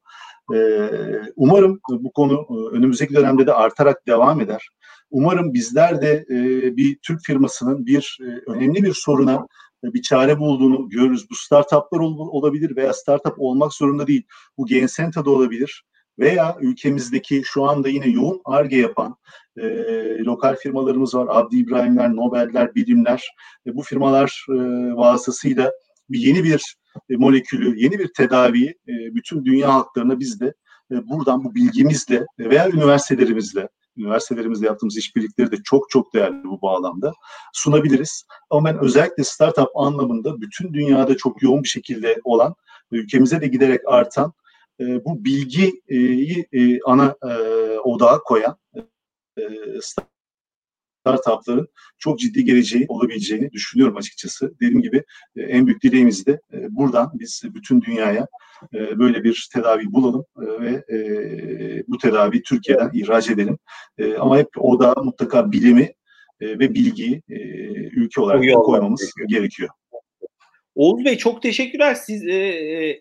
[0.56, 0.90] Ee,
[1.36, 4.70] umarım bu konu e, önümüzdeki dönemde de artarak devam eder.
[5.12, 6.38] Umarım bizler de e,
[6.78, 9.48] bir Türk firmasının bir e, önemli bir soruna
[9.94, 11.30] bir çare bulduğunu görürüz.
[11.30, 14.24] Bu startuplar olabilir veya startup olmak zorunda değil.
[14.58, 15.84] Bu Gensenta'da olabilir
[16.20, 19.16] veya ülkemizdeki şu anda yine yoğun ARGE yapan
[19.58, 19.64] e,
[20.20, 21.28] lokal firmalarımız var.
[21.30, 23.30] Abdi İbrahimler, Nobel'ler, Bilimler.
[23.68, 24.54] E, bu firmalar e,
[24.96, 25.72] vasıtasıyla
[26.10, 26.76] bir yeni bir
[27.10, 30.54] e, molekülü, yeni bir tedaviyi e, bütün dünya halklarına biz de
[30.92, 37.14] e, buradan bu bilgimizle veya üniversitelerimizle üniversitelerimizle yaptığımız işbirlikleri de çok çok değerli bu bağlamda
[37.54, 38.26] sunabiliriz.
[38.50, 42.56] Ama ben özellikle startup anlamında bütün dünyada çok yoğun bir şekilde olan
[42.92, 44.34] ülkemize de giderek artan
[44.80, 45.82] bu bilgiyi
[46.86, 47.16] ana
[47.84, 48.58] odağa koyan
[51.16, 51.68] startupların
[52.00, 54.54] çok ciddi geleceği olabileceğini düşünüyorum açıkçası.
[54.62, 55.04] Dediğim gibi
[55.36, 58.28] e, en büyük dileğimiz de e, buradan biz bütün dünyaya
[58.74, 60.84] e, böyle bir tedavi bulalım ve
[61.88, 63.58] bu tedavi Türkiye'den ihraç edelim.
[64.20, 65.94] Ama hep o da mutlaka bilimi
[66.42, 67.22] ve bilgiyi
[67.96, 69.70] ülke olarak koymamız gerekiyor.
[70.78, 71.96] Oğuz Bey çok teşekkürler.
[71.96, 72.36] Siz e,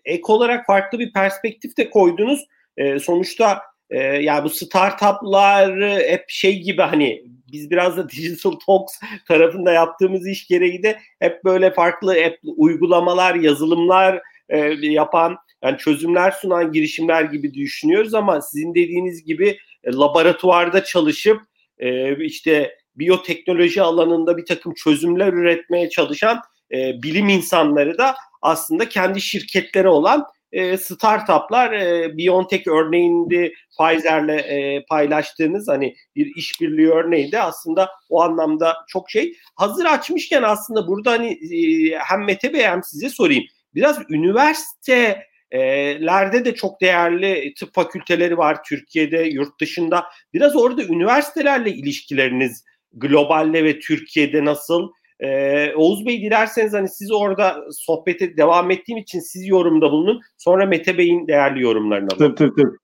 [0.05, 2.45] ek olarak farklı bir perspektif de koydunuz.
[2.77, 8.93] E, sonuçta e, yani bu startuplar hep şey gibi hani biz biraz da Digital Talks
[9.27, 16.31] tarafında yaptığımız iş gereği de hep böyle farklı hep uygulamalar, yazılımlar e, yapan yani çözümler
[16.31, 21.41] sunan girişimler gibi düşünüyoruz ama sizin dediğiniz gibi e, laboratuvarda çalışıp
[21.79, 26.41] e, işte biyoteknoloji alanında bir takım çözümler üretmeye çalışan
[26.71, 34.85] e, bilim insanları da aslında kendi şirketleri olan e, startuplar e, BioNTech örneğinde Pfizer'le e,
[34.89, 39.33] paylaştığınız hani bir işbirliği örneği aslında o anlamda çok şey.
[39.55, 43.43] Hazır açmışken aslında burada hani e, hem Mete Bey hem size sorayım.
[43.75, 50.05] Biraz üniversitelerde de çok değerli tıp fakülteleri var Türkiye'de, yurt dışında.
[50.33, 54.91] Biraz orada üniversitelerle ilişkileriniz globalde ve Türkiye'de nasıl?
[55.19, 60.21] Ee, Oğuz Bey dilerseniz hani siz orada sohbete devam ettiğim için siz yorumda bulunun.
[60.37, 62.35] Sonra Mete Bey'in değerli yorumlarını alalım.
[62.35, 62.77] Tabii tabii tabii.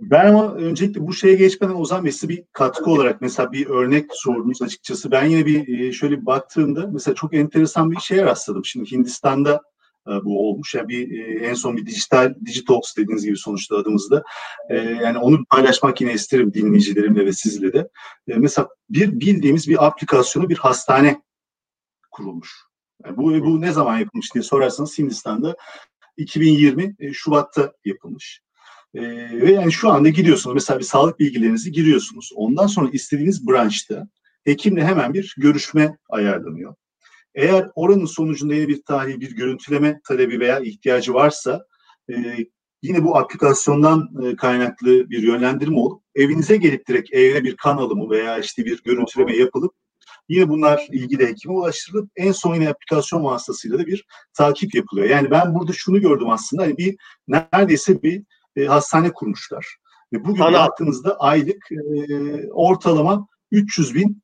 [0.00, 4.06] Ben ama öncelikle bu şeye geçmeden Ozan Bey size bir katkı olarak mesela bir örnek
[4.12, 5.10] sordunuz açıkçası.
[5.10, 8.64] Ben yine bir e, şöyle bir baktığımda mesela çok enteresan bir şeye rastladım.
[8.64, 9.62] Şimdi Hindistan'da
[10.08, 10.74] e, bu olmuş.
[10.74, 14.22] Yani bir e, en son bir dijital Digitox dediğiniz gibi sonuçta adımızda.
[14.70, 17.88] E, yani onu paylaşmak yine isterim dinleyicilerimle ve sizle de.
[18.26, 21.22] mesela bir bildiğimiz bir aplikasyonu bir hastane
[22.10, 22.50] kurulmuş.
[23.04, 25.56] Yani bu bu ne zaman yapılmış diye sorarsanız Hindistan'da
[26.16, 28.40] 2020 Şubat'ta yapılmış.
[28.94, 32.30] Ve yani şu anda giriyorsunuz mesela bir sağlık bilgilerinizi giriyorsunuz.
[32.34, 34.08] Ondan sonra istediğiniz branşta
[34.44, 36.74] hekimle hemen bir görüşme ayarlanıyor.
[37.34, 41.66] Eğer oranın sonucunda yine bir tahlil, bir görüntüleme talebi veya ihtiyacı varsa
[42.10, 42.14] e,
[42.82, 48.10] yine bu aplikasyondan e, kaynaklı bir yönlendirme olup evinize gelip direkt evde bir kan alımı
[48.10, 49.72] veya işte bir görüntüleme yapılıp
[50.30, 54.04] Yine bunlar ilgili hekime ulaştırılıp en son yine aplikasyon vasıtasıyla da bir
[54.34, 55.08] takip yapılıyor.
[55.08, 56.96] Yani ben burada şunu gördüm aslında hani bir
[57.28, 58.22] neredeyse bir
[58.56, 59.76] e, hastane kurmuşlar.
[60.12, 60.52] Ve bugün Ana.
[60.52, 64.22] baktığınızda aylık e, ortalama 300 bin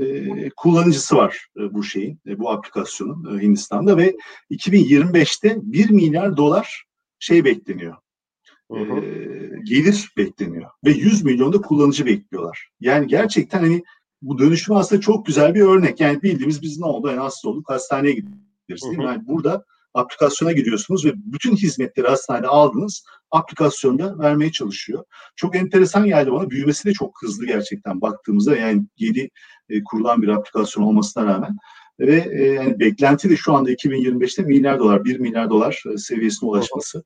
[0.00, 4.16] e, kullanıcısı var e, bu şeyin, e, bu aplikasyonun e, Hindistan'da ve
[4.50, 6.84] 2025'te 1 milyar dolar
[7.18, 7.96] şey bekleniyor.
[8.72, 9.00] Hı hı.
[9.00, 9.10] E,
[9.64, 12.68] gelir bekleniyor ve 100 milyon da kullanıcı bekliyorlar.
[12.80, 13.82] Yani gerçekten hani
[14.22, 16.00] bu dönüşüm aslında çok güzel bir örnek.
[16.00, 17.08] Yani bildiğimiz biz ne oldu?
[17.08, 19.04] Yani hasta olduk hastaneye gideriz değil mi?
[19.04, 23.04] Yani burada aplikasyona giriyorsunuz ve bütün hizmetleri hastanede aldınız.
[23.30, 25.04] Aplikasyonda vermeye çalışıyor.
[25.36, 26.50] Çok enteresan geldi bana.
[26.50, 28.56] Büyümesi de çok hızlı gerçekten baktığımızda.
[28.56, 29.28] Yani yeni
[29.70, 31.56] e, kurulan bir aplikasyon olmasına rağmen.
[32.00, 36.50] Ve e, yani beklenti de şu anda 2025'te milyar dolar, 1 milyar dolar e, seviyesine
[36.50, 37.04] ulaşması.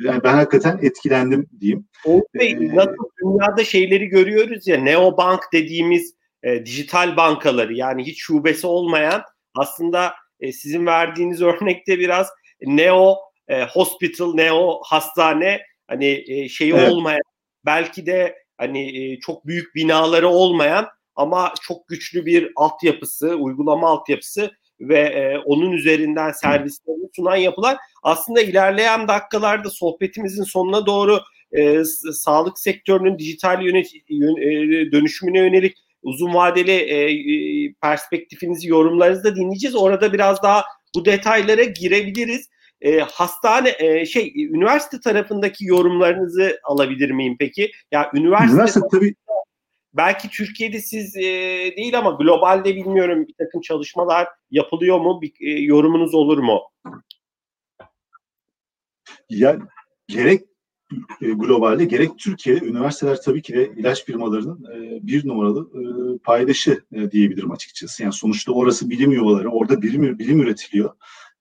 [0.00, 1.88] Yani ben hakikaten etkilendim diyeyim.
[2.34, 2.92] Bey, ee, nasıl
[3.22, 9.22] dünyada şeyleri görüyoruz ya, neobank dediğimiz e, dijital bankaları yani hiç şubesi olmayan
[9.54, 12.28] aslında e, sizin verdiğiniz örnekte biraz
[12.62, 13.16] neo
[13.48, 16.92] e, hospital, neo hastane hani e, şeyi evet.
[16.92, 17.22] olmayan
[17.66, 24.50] belki de hani e, çok büyük binaları olmayan ama çok güçlü bir altyapısı, uygulama altyapısı
[24.80, 31.20] ve e, onun üzerinden servislerini sunan yapılar aslında ilerleyen dakikalarda sohbetimizin sonuna doğru
[31.52, 39.36] e, sağlık sektörünün dijital yönet, yön, e, dönüşümüne yönelik uzun vadeli e, perspektifinizi, yorumlarınızı da
[39.36, 39.76] dinleyeceğiz.
[39.76, 40.64] Orada biraz daha
[40.96, 42.48] bu detaylara girebiliriz.
[42.80, 47.62] E, hastane e, şey üniversite tarafındaki yorumlarınızı alabilir miyim peki?
[47.62, 49.14] Ya yani üniversite, üniversite tabii
[49.94, 51.22] belki Türkiye'de siz e,
[51.76, 55.22] değil ama globalde bilmiyorum bir takım çalışmalar yapılıyor mu?
[55.22, 56.60] Bir e, yorumunuz olur mu?
[59.28, 59.58] Ya
[60.08, 60.42] gerek
[61.22, 65.82] e, globalde gerek Türkiye'de üniversiteler tabii ki de ilaç firmalarının e, bir numaralı e,
[66.18, 68.02] paydaşı e, diyebilirim açıkçası.
[68.02, 70.90] Yani sonuçta orası bilim yuvaları, orada bilim, bilim üretiliyor.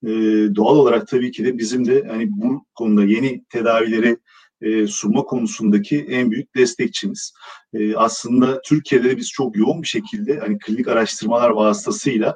[0.04, 0.10] E,
[0.56, 4.18] doğal olarak tabii ki de bizim de hani bu konuda yeni tedavileri
[4.62, 7.34] e, sunma konusundaki en büyük destekçimiz.
[7.74, 12.36] E, aslında Türkiye'de de biz çok yoğun bir şekilde hani klinik araştırmalar vasıtasıyla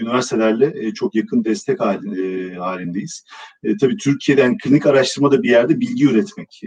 [0.00, 3.24] üniversitelerle e, çok yakın destek e, halindeyiz.
[3.64, 6.60] E, tabii Türkiye'den klinik araştırmada bir yerde bilgi üretmek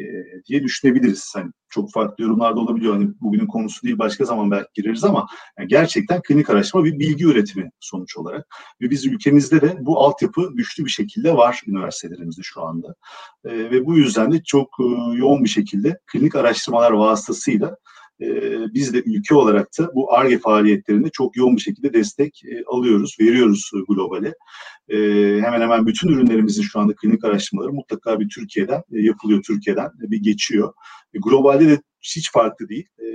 [0.45, 1.31] diye düşünebiliriz.
[1.35, 2.93] Hani çok farklı yorumlar da olabiliyor.
[2.93, 5.27] Hani bugünün konusu değil başka zaman belki gireriz ama
[5.59, 8.47] yani gerçekten klinik araştırma bir bilgi üretimi sonuç olarak.
[8.81, 12.95] Ve biz ülkemizde de bu altyapı güçlü bir şekilde var üniversitelerimizde şu anda.
[13.45, 14.69] ve bu yüzden de çok
[15.15, 17.75] yoğun bir şekilde klinik araştırmalar vasıtasıyla
[18.21, 18.27] e,
[18.73, 23.15] biz de ülke olarak da bu ARGE faaliyetlerinde çok yoğun bir şekilde destek e, alıyoruz,
[23.21, 24.33] veriyoruz globale.
[24.89, 24.97] E,
[25.41, 30.11] hemen hemen bütün ürünlerimizin şu anda klinik araştırmaları mutlaka bir Türkiye'den e, yapılıyor, Türkiye'den e,
[30.11, 30.73] bir geçiyor.
[31.13, 32.87] E, globalde de hiç farklı değil.
[32.99, 33.07] E,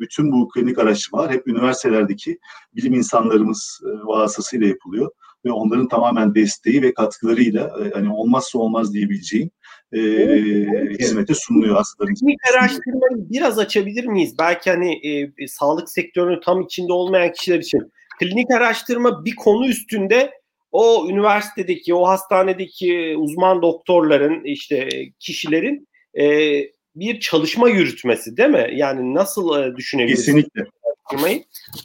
[0.00, 2.38] bütün bu klinik araştırmalar hep üniversitelerdeki
[2.76, 5.10] bilim insanlarımız e, vasıtasıyla yapılıyor
[5.44, 9.50] ve onların tamamen desteği ve katkılarıyla e, hani olmazsa olmaz diyebileceğim
[9.92, 12.20] e, evet, hizmete sunuluyor hastalarımız.
[12.20, 14.34] Teknik araştırmayı biraz açabilir miyiz?
[14.38, 17.92] Belki hani e, sağlık sektörünün tam içinde olmayan kişiler için.
[18.20, 20.30] Klinik araştırma bir konu üstünde
[20.72, 25.88] o üniversitedeki, o hastanedeki uzman doktorların, işte kişilerin
[26.20, 26.24] e,
[26.94, 28.70] bir çalışma yürütmesi değil mi?
[28.74, 30.26] Yani nasıl e, düşünebiliriz?
[30.26, 30.66] Kesinlikle.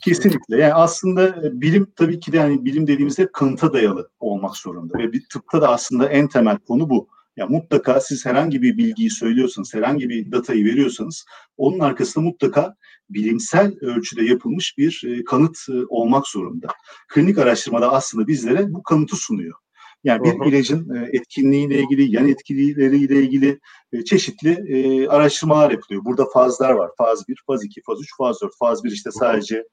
[0.02, 0.58] Kesinlikle.
[0.58, 5.14] Yani aslında e, bilim tabii ki de yani bilim dediğimizde kanıta dayalı olmak zorunda ve
[5.14, 7.08] bir tıpta da aslında en temel konu bu.
[7.38, 11.26] Ya mutlaka siz herhangi bir bilgiyi söylüyorsanız, herhangi bir datayı veriyorsanız
[11.58, 12.76] onun arkasında mutlaka
[13.10, 16.68] bilimsel ölçüde yapılmış bir e, kanıt e, olmak zorunda.
[17.10, 19.63] Klinik araştırmada aslında bizlere bu kanıtı sunuyor.
[20.04, 23.60] Yani bir ilacın e, etkinliğiyle ilgili, yan etkileriyle ilgili
[24.06, 26.06] çeşitli araştırmalar yapılıyor.
[26.06, 26.92] Burada fazlar var.
[26.98, 28.52] Faz 1, faz 2, faz 3, faz 4.
[28.60, 29.64] Faz 1 işte sadece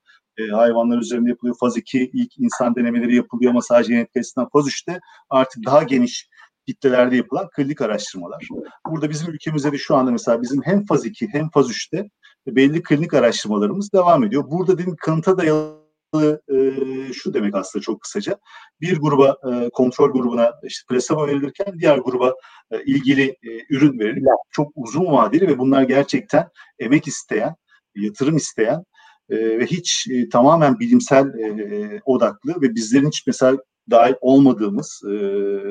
[0.53, 1.57] hayvanlar üzerinde yapılıyor.
[1.61, 4.49] Faz 2 ilk insan denemeleri yapılıyor ama sadece genetik açısından.
[4.53, 5.01] Faz 3'te
[5.31, 6.29] artık daha geniş
[6.69, 8.49] kitlelerde yapılan klinik araştırmalar.
[8.91, 12.11] Burada bizim ülkemizde de şu anda mesela bizim hem faz 2 hem faz 3'te
[12.47, 14.51] belli klinik araştırmalarımız devam ediyor.
[14.51, 15.80] Burada dedim kanıta dayalı
[16.15, 18.39] e, şu demek aslında çok kısaca.
[18.81, 22.35] Bir gruba e, kontrol grubuna işte plasebo verilirken diğer gruba
[22.71, 26.49] e, ilgili e, ürün verilip çok uzun vadeli ve bunlar gerçekten
[26.79, 27.55] emek isteyen,
[27.97, 28.85] yatırım isteyen
[29.31, 33.59] e, ve hiç e, tamamen bilimsel e, odaklı ve bizlerin hiç mesela
[33.91, 35.15] dahil olmadığımız e,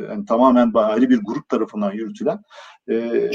[0.09, 2.39] yani tamamen ayrı bir grup tarafından yürütülen
[2.89, 3.29] e,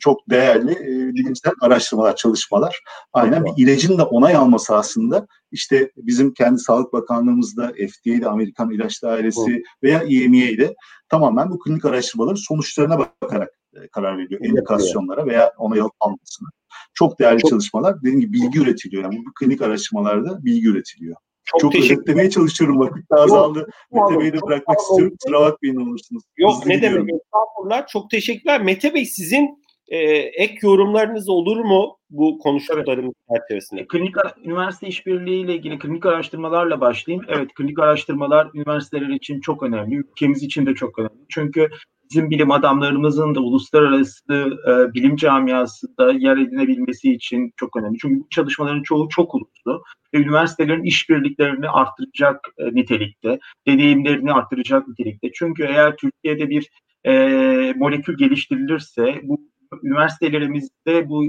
[0.00, 2.80] çok değerli e, bilimsel araştırmalar, çalışmalar.
[3.12, 9.02] Aynen bir ilacın da onay alması aslında işte bizim kendi Sağlık Bakanlığımızda FDA'de Amerikan İlaç
[9.02, 10.74] Dairesi veya EMEA'de
[11.08, 14.40] tamamen bu klinik araştırmaların sonuçlarına bakarak e, karar veriyor.
[14.44, 16.48] Indikasyonlara veya onay alıp almasına.
[16.94, 17.50] Çok değerli çok...
[17.50, 17.98] çalışmalar.
[17.98, 19.02] Dediğim gibi bilgi üretiliyor.
[19.02, 21.16] Yani bu klinik araştırmalarda bilgi üretiliyor.
[21.50, 23.68] Çok, Çok özetlemeye çalışıyorum vakit azaldı.
[23.92, 25.16] Mete Bey'i de bırakmak istiyorum.
[25.20, 26.22] Kusura bakmayın olursunuz.
[26.36, 27.86] Yok Hızlı ne demek estağfurullah.
[27.86, 28.62] Çok teşekkürler.
[28.62, 33.40] Mete Bey sizin e, ek yorumlarınız olur mu bu konuştuklarımız evet.
[33.40, 33.86] çerçevesinde?
[33.86, 37.26] Klinik üniversite işbirliği ile ilgili klinik araştırmalarla başlayayım.
[37.28, 39.94] Evet klinik araştırmalar üniversiteler için çok önemli.
[39.94, 41.24] Ülkemiz için de çok önemli.
[41.28, 41.68] Çünkü
[42.10, 44.34] bizim bilim adamlarımızın da uluslararası
[44.68, 47.98] e, bilim camiasında yer edinebilmesi için çok önemli.
[47.98, 49.82] Çünkü bu çalışmaların çoğu çok uluslu
[50.14, 55.30] ve üniversitelerin işbirliklerini arttıracak e, nitelikte, deneyimlerini arttıracak nitelikte.
[55.34, 56.70] Çünkü eğer Türkiye'de bir
[57.04, 59.40] e, molekül geliştirilirse bu
[59.82, 61.24] üniversitelerimizde bu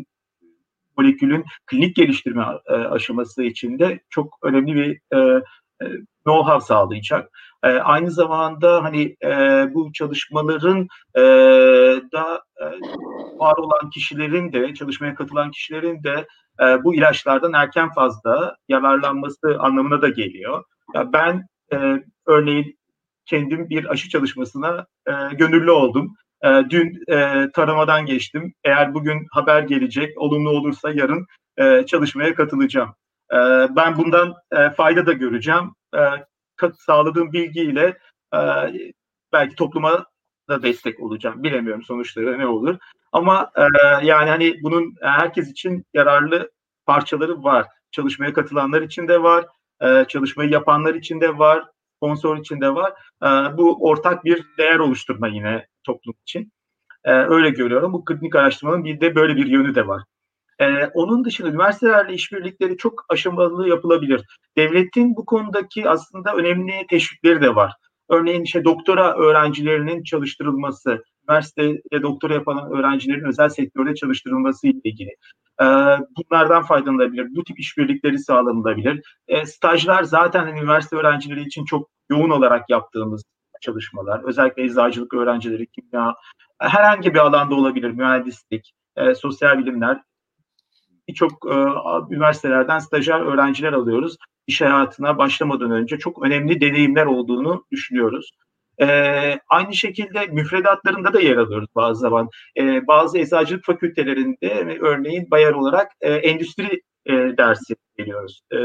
[0.97, 5.41] molekülün klinik geliştirme e, aşaması içinde çok önemli bir e,
[5.81, 5.85] e,
[6.29, 7.29] know-how sağlayacak.
[7.63, 9.29] E, aynı zamanda hani e,
[9.73, 11.21] bu çalışmaların e,
[12.13, 12.65] da e,
[13.39, 16.27] var olan kişilerin de çalışmaya katılan kişilerin de
[16.61, 20.63] e, bu ilaçlardan erken fazla yararlanması anlamına da geliyor.
[20.93, 22.79] Ya ben e, örneğin
[23.25, 26.15] kendim bir aşı çalışmasına e, gönüllü oldum.
[26.43, 28.53] E, dün e, taramadan geçtim.
[28.63, 31.25] Eğer bugün haber gelecek, olumlu olursa yarın
[31.57, 32.89] e, çalışmaya katılacağım.
[33.33, 33.37] E,
[33.75, 35.71] ben bundan e, fayda da göreceğim.
[35.95, 36.01] E,
[36.77, 37.97] sağladığım bilgiyle
[38.33, 38.39] e,
[39.33, 40.05] belki topluma
[40.49, 41.43] da destek olacağım.
[41.43, 42.77] Bilemiyorum sonuçları ne olur.
[43.11, 43.61] Ama e,
[44.05, 46.51] yani hani bunun herkes için yararlı
[46.85, 47.67] parçaları var.
[47.91, 49.45] Çalışmaya katılanlar için de var.
[49.81, 51.63] E, çalışmayı yapanlar için de var.
[51.95, 52.93] Sponsor için de var.
[53.23, 53.27] E,
[53.57, 56.51] bu ortak bir değer oluşturma yine toplum için.
[57.03, 57.93] E, öyle görüyorum.
[57.93, 60.03] Bu klinik araştırmanın bir de böyle bir yönü de var.
[60.59, 64.21] Ee, onun dışında üniversitelerle işbirlikleri çok aşamalı yapılabilir.
[64.57, 67.73] Devletin bu konudaki aslında önemli teşvikleri de var.
[68.09, 75.09] Örneğin işte doktora öğrencilerinin çalıştırılması, üniversitede doktora yapan öğrencilerin özel sektörde çalıştırılması ile ilgili.
[75.61, 75.65] Ee,
[76.17, 77.35] bunlardan faydalanabilir.
[77.35, 79.01] Bu tip işbirlikleri sağlanılabilir.
[79.27, 83.23] E, stajlar zaten üniversite öğrencileri için çok yoğun olarak yaptığımız
[83.61, 84.23] çalışmalar.
[84.23, 86.15] Özellikle eczacılık öğrencileri, kimya,
[86.59, 87.91] herhangi bir alanda olabilir.
[87.91, 90.01] Mühendislik, e, sosyal bilimler,
[91.09, 91.55] birçok e,
[92.15, 94.17] üniversitelerden stajyer öğrenciler alıyoruz.
[94.47, 98.31] İş hayatına başlamadan önce çok önemli deneyimler olduğunu düşünüyoruz.
[98.81, 98.87] E,
[99.49, 102.29] aynı şekilde müfredatlarında da yer alıyoruz bazı zaman.
[102.57, 108.41] E, bazı eczacılık fakültelerinde örneğin bayar olarak e, endüstri e, dersi veriyoruz.
[108.53, 108.57] E,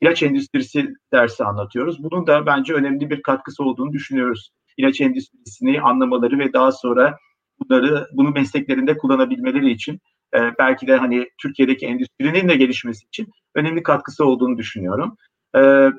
[0.00, 2.02] ilaç endüstrisi dersi anlatıyoruz.
[2.02, 4.50] Bunun da bence önemli bir katkısı olduğunu düşünüyoruz.
[4.76, 7.18] İlaç endüstrisini anlamaları ve daha sonra
[7.58, 10.00] bunları bunu mesleklerinde kullanabilmeleri için
[10.34, 15.16] e, belki de hani Türkiye'deki endüstrinin de gelişmesi için önemli katkısı olduğunu düşünüyorum.
[15.56, 15.90] E,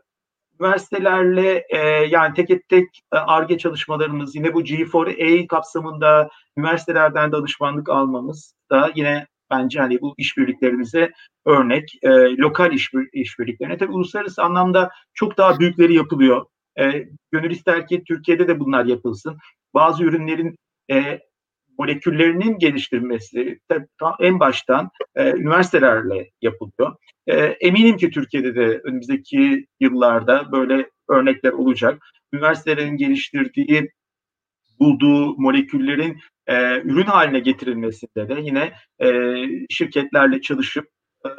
[0.60, 1.78] üniversitelerle e,
[2.10, 9.80] yani tek tek ARGE çalışmalarımız yine bu G4A kapsamında üniversitelerden danışmanlık almamız da yine bence
[9.80, 11.12] hani bu işbirliklerimize
[11.46, 11.94] örnek.
[12.04, 16.46] E, lokal işbir, işbirliklerine tabii uluslararası anlamda çok daha büyükleri yapılıyor.
[16.80, 19.38] E, gönül ister ki Türkiye'de de bunlar yapılsın.
[19.74, 20.56] Bazı ürünlerin
[20.92, 21.20] e,
[21.82, 23.60] moleküllerinin geliştirilmesi
[24.20, 26.96] en baştan e, üniversitelerle yapılıyor.
[27.28, 32.04] E, eminim ki Türkiye'de de önümüzdeki yıllarda böyle örnekler olacak.
[32.34, 33.90] Üniversitelerin geliştirdiği,
[34.80, 39.10] bulduğu moleküllerin e, ürün haline getirilmesinde de yine e,
[39.70, 40.86] şirketlerle çalışıp
[41.26, 41.30] e,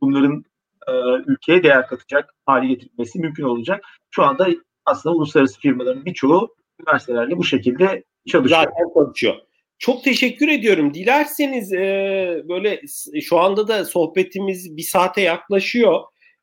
[0.00, 0.44] bunların
[0.88, 0.92] e,
[1.26, 3.84] ülkeye değer katacak hale getirilmesi mümkün olacak.
[4.10, 4.48] Şu anda
[4.84, 8.62] aslında uluslararası firmaların birçoğu üniversitelerle bu şekilde çalışıyor.
[8.62, 9.49] Zaten çalışıyor.
[9.80, 10.94] Çok teşekkür ediyorum.
[10.94, 12.80] Dilerseniz e, böyle
[13.22, 16.00] şu anda da sohbetimiz bir saate yaklaşıyor.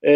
[0.07, 0.13] E,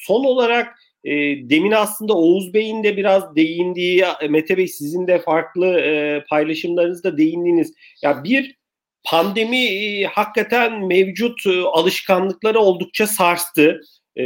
[0.00, 1.10] son olarak e,
[1.50, 7.74] demin aslında Oğuz Bey'in de biraz değindiği, Mete Bey sizin de farklı e, paylaşımlarınızda değindiğiniz.
[8.02, 8.56] Ya bir
[9.04, 13.80] pandemi e, hakikaten mevcut e, alışkanlıkları oldukça sarstı.
[14.16, 14.24] E,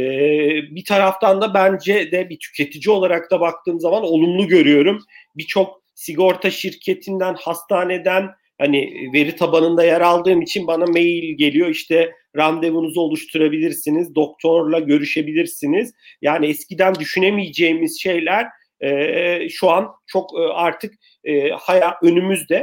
[0.75, 4.99] bir taraftan da bence de bir tüketici olarak da baktığım zaman olumlu görüyorum.
[5.35, 13.01] Birçok sigorta şirketinden, hastaneden hani veri tabanında yer aldığım için bana mail geliyor işte randevunuzu
[13.01, 15.93] oluşturabilirsiniz, doktorla görüşebilirsiniz.
[16.21, 18.47] Yani eskiden düşünemeyeceğimiz şeyler
[18.81, 22.55] e, şu an çok e, artık e, haya önümüzde.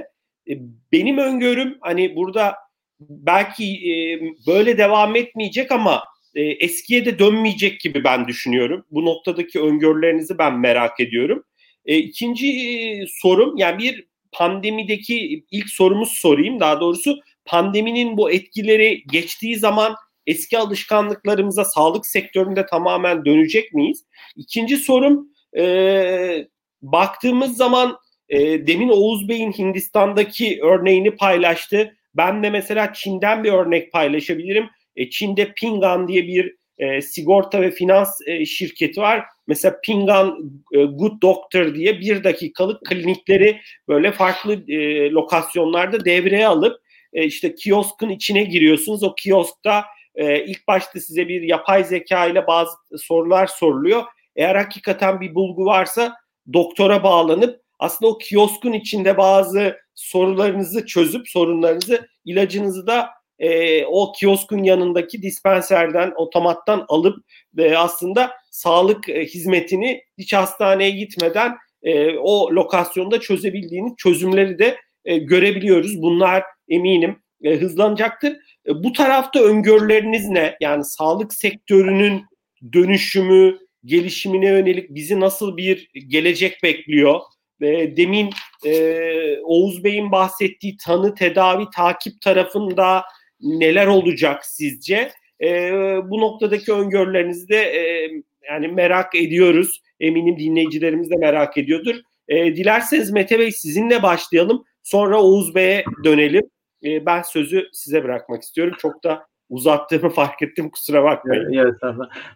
[0.48, 0.52] E,
[0.92, 2.54] benim öngörüm hani burada
[3.00, 6.04] belki e, böyle devam etmeyecek ama
[6.34, 8.84] e, eskiye de dönmeyecek gibi ben düşünüyorum.
[8.90, 11.44] Bu noktadaki öngörülerinizi ben merak ediyorum.
[11.86, 19.02] E, ikinci e, sorum yani bir pandemideki ilk sorumuz sorayım daha doğrusu pandeminin bu etkileri
[19.12, 19.94] geçtiği zaman
[20.26, 24.04] eski alışkanlıklarımıza sağlık sektöründe tamamen dönecek miyiz?
[24.36, 26.46] İkinci sorum e,
[26.82, 31.96] baktığımız zaman e, demin Oğuz Bey'in Hindistan'daki örneğini paylaştı.
[32.14, 34.68] Ben de mesela Çin'den bir örnek paylaşabilirim.
[34.96, 39.24] E, Çin'de Pingan diye bir e, sigorta ve finans e, şirketi var.
[39.46, 46.80] Mesela Pingan e, Good Doctor diye bir dakikalık klinikleri böyle farklı e, lokasyonlarda devreye alıp
[47.12, 49.02] e, işte kioskun içine giriyorsunuz.
[49.02, 54.02] O kioskta e, ilk başta size bir yapay zeka ile bazı sorular soruluyor.
[54.36, 56.16] Eğer hakikaten bir bulgu varsa
[56.52, 63.10] doktora bağlanıp aslında o kioskun içinde bazı sorularınızı çözüp sorunlarınızı ilacınızı da
[63.40, 67.24] e, o kioskun yanındaki dispenserden otomattan alıp
[67.58, 75.18] e, aslında sağlık e, hizmetini hiç hastaneye gitmeden e, o lokasyonda çözebildiğiniz çözümleri de e,
[75.18, 76.02] görebiliyoruz.
[76.02, 78.32] Bunlar eminim e, hızlanacaktır.
[78.66, 80.56] E, bu tarafta öngörüleriniz ne?
[80.60, 82.24] Yani sağlık sektörünün
[82.72, 87.20] dönüşümü, gelişimine yönelik bizi nasıl bir gelecek bekliyor?
[87.62, 88.30] E, demin
[88.66, 93.02] e, Oğuz Bey'in bahsettiği tanı, tedavi, takip tarafında
[93.42, 95.10] neler olacak sizce?
[95.42, 95.72] E,
[96.04, 98.10] bu noktadaki öngörülerinizi de e,
[98.50, 99.82] yani merak ediyoruz.
[100.00, 101.94] Eminim dinleyicilerimiz de merak ediyordur.
[102.28, 104.64] E, dilerseniz Mete Bey sizinle başlayalım.
[104.82, 106.50] Sonra Oğuz Bey'e dönelim.
[106.84, 108.76] E, ben sözü size bırakmak istiyorum.
[108.78, 111.52] Çok da uzattığımı fark ettim kusura bakmayın.
[111.52, 111.74] Evet,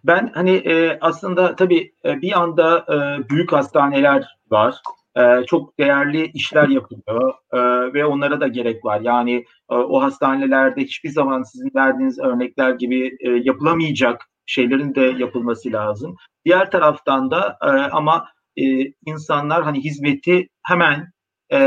[0.05, 4.75] ben hani e, aslında tabii e, bir anda e, büyük hastaneler var.
[5.17, 7.59] E, çok değerli işler yapılıyor e,
[7.95, 9.01] ve onlara da gerek var.
[9.01, 15.73] Yani e, o hastanelerde hiçbir zaman sizin verdiğiniz örnekler gibi e, yapılamayacak şeylerin de yapılması
[15.73, 16.17] lazım.
[16.45, 18.63] Diğer taraftan da e, ama e,
[19.07, 21.13] insanlar hani hizmeti hemen
[21.51, 21.61] e,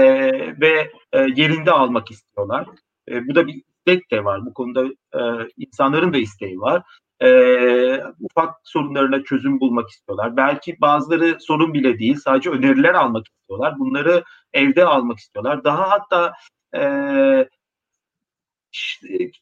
[0.62, 2.68] ve e, yerinde almak istiyorlar.
[3.10, 4.46] E, bu da bir istek de var.
[4.46, 5.22] Bu konuda e,
[5.58, 6.84] insanların da isteği var.
[7.22, 10.38] E, ufak sorunlarına çözüm bulmak istiyorlar.
[10.38, 13.80] Belki bazıları sorun bile değil, sadece öneriler almak istiyorlar.
[13.80, 15.64] Bunları evde almak istiyorlar.
[15.64, 16.34] Daha hatta
[16.76, 17.50] e,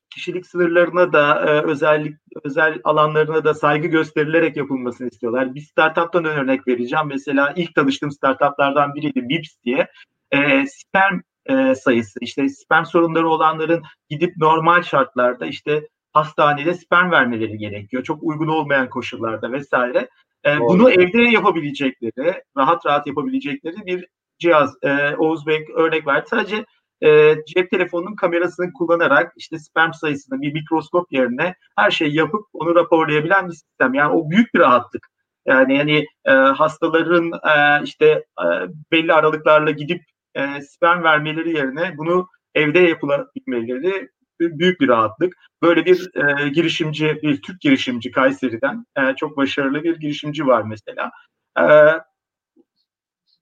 [0.10, 5.56] kişilik sınırlarına da e, özellik özel alanlarına da saygı gösterilerek yapılmasını istiyorlar.
[5.56, 7.08] Bir startuptan örnek vereceğim.
[7.08, 9.88] Mesela ilk tanıştığım startuplardan biriydi Bips diye.
[10.32, 17.58] E, sperm e, sayısı işte sperm sorunları olanların gidip normal şartlarda işte hastanede sperm vermeleri
[17.58, 18.04] gerekiyor.
[18.04, 20.10] Çok uygun olmayan koşullarda vesaire.
[20.46, 24.08] E, bunu evde yapabilecekleri, rahat rahat yapabilecekleri bir
[24.40, 24.74] cihaz.
[24.84, 26.28] E, Oğuz Bey örnek verdi.
[26.30, 26.66] Sadece
[27.04, 32.76] e, cep telefonunun kamerasını kullanarak işte sperm sayısını bir mikroskop yerine her şeyi yapıp onu
[32.76, 33.94] raporlayabilen bir sistem.
[33.94, 35.08] Yani o büyük bir rahatlık.
[35.46, 38.06] Yani yani e, hastaların e, işte
[38.40, 38.46] e,
[38.92, 40.02] belli aralıklarla gidip
[40.36, 44.10] e, sperm vermeleri yerine bunu evde yapılabilmeleri
[44.40, 45.34] büyük bir rahatlık.
[45.62, 51.12] Böyle bir e, girişimci, bir Türk girişimci Kayseri'den e, çok başarılı bir girişimci var mesela.
[51.60, 51.66] E,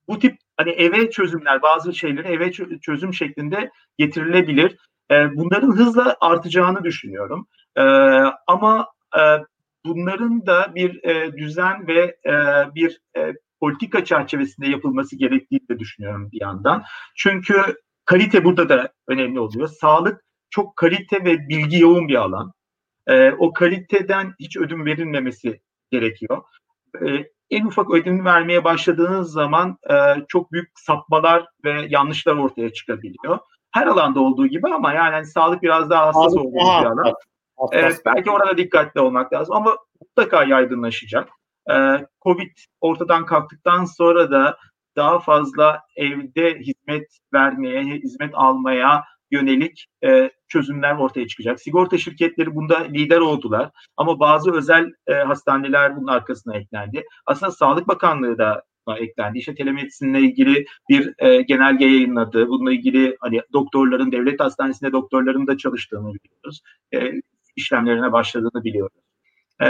[0.08, 4.78] bu tip hani eve çözümler, bazı şeyleri eve çözüm şeklinde getirilebilir.
[5.12, 7.48] E, bunların hızla artacağını düşünüyorum.
[7.76, 7.82] E,
[8.48, 8.88] ama
[9.18, 9.22] e,
[9.86, 12.34] bunların da bir e, düzen ve e,
[12.76, 16.84] bir e, politika çerçevesinde yapılması gerektiğini de düşünüyorum bir yandan.
[17.16, 17.56] Çünkü
[18.06, 19.68] kalite burada da önemli oluyor.
[19.68, 20.24] Sağlık
[20.54, 22.54] çok kalite ve bilgi yoğun bir alan.
[23.08, 26.44] E, o kaliteden hiç ödün verilmemesi gerekiyor.
[27.02, 27.08] E,
[27.50, 29.96] en ufak ödün vermeye başladığınız zaman e,
[30.28, 33.40] çok büyük sapmalar ve yanlışlar ortaya çıkabiliyor.
[33.72, 37.14] Her alanda olduğu gibi ama yani hani sağlık biraz daha hassas olduğu bir alan.
[37.72, 41.30] Evet, belki orada dikkatli olmak lazım ama mutlaka yaygınlaşacak.
[41.72, 42.52] Ee, Covid
[42.82, 44.58] ortadan kalktıktan sonra da
[44.96, 49.04] daha fazla evde hizmet vermeye, hizmet almaya
[49.34, 51.62] yönelik e, çözümler ortaya çıkacak.
[51.62, 57.04] Sigorta şirketleri bunda lider oldular ama bazı özel e, hastaneler bunun arkasına eklendi.
[57.26, 58.64] Aslında Sağlık Bakanlığı da
[58.98, 59.38] eklendi.
[59.38, 62.48] İşte telemedisinle ilgili bir e, genelge yayınladı.
[62.48, 66.62] Bununla ilgili hani doktorların devlet hastanesinde doktorların da çalıştığını biliyoruz.
[66.94, 67.22] E,
[67.56, 68.98] işlemlerine başladığını biliyoruz.
[69.62, 69.68] E,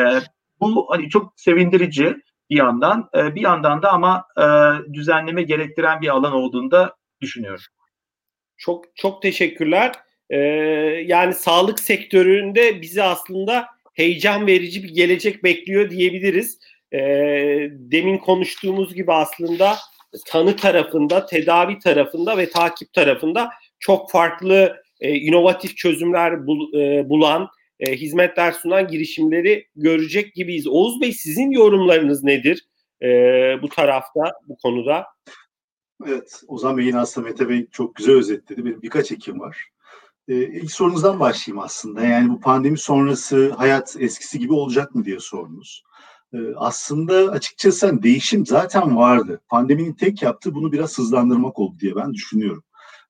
[0.60, 2.18] bu hani çok sevindirici
[2.50, 3.10] bir yandan.
[3.16, 4.46] E, bir yandan da ama e,
[4.94, 7.64] düzenleme gerektiren bir alan olduğunu da düşünüyorum.
[8.64, 9.92] Çok çok teşekkürler.
[10.30, 10.38] Ee,
[11.06, 16.60] yani sağlık sektöründe bizi aslında heyecan verici bir gelecek bekliyor diyebiliriz.
[16.92, 17.00] Ee,
[17.72, 19.76] demin konuştuğumuz gibi aslında
[20.28, 23.50] tanı tarafında, tedavi tarafında ve takip tarafında
[23.80, 27.48] çok farklı e, inovatif çözümler bul, e, bulan,
[27.80, 30.68] e, hizmetler sunan girişimleri görecek gibiyiz.
[30.68, 32.66] Oğuz Bey sizin yorumlarınız nedir
[33.02, 33.08] e,
[33.62, 35.06] bu tarafta, bu konuda?
[36.06, 38.66] Evet, Ozan Bey'in aslında Mete Bey çok güzel özetledi.
[38.66, 39.70] Benim birkaç ekim var.
[40.28, 42.02] Ee, ilk sorunuzdan başlayayım aslında.
[42.02, 45.84] Yani bu pandemi sonrası hayat eskisi gibi olacak mı diye sorunuz.
[46.34, 49.42] Ee, aslında açıkçası hani değişim zaten vardı.
[49.50, 52.64] Pandeminin tek yaptığı bunu biraz hızlandırmak oldu diye ben düşünüyorum.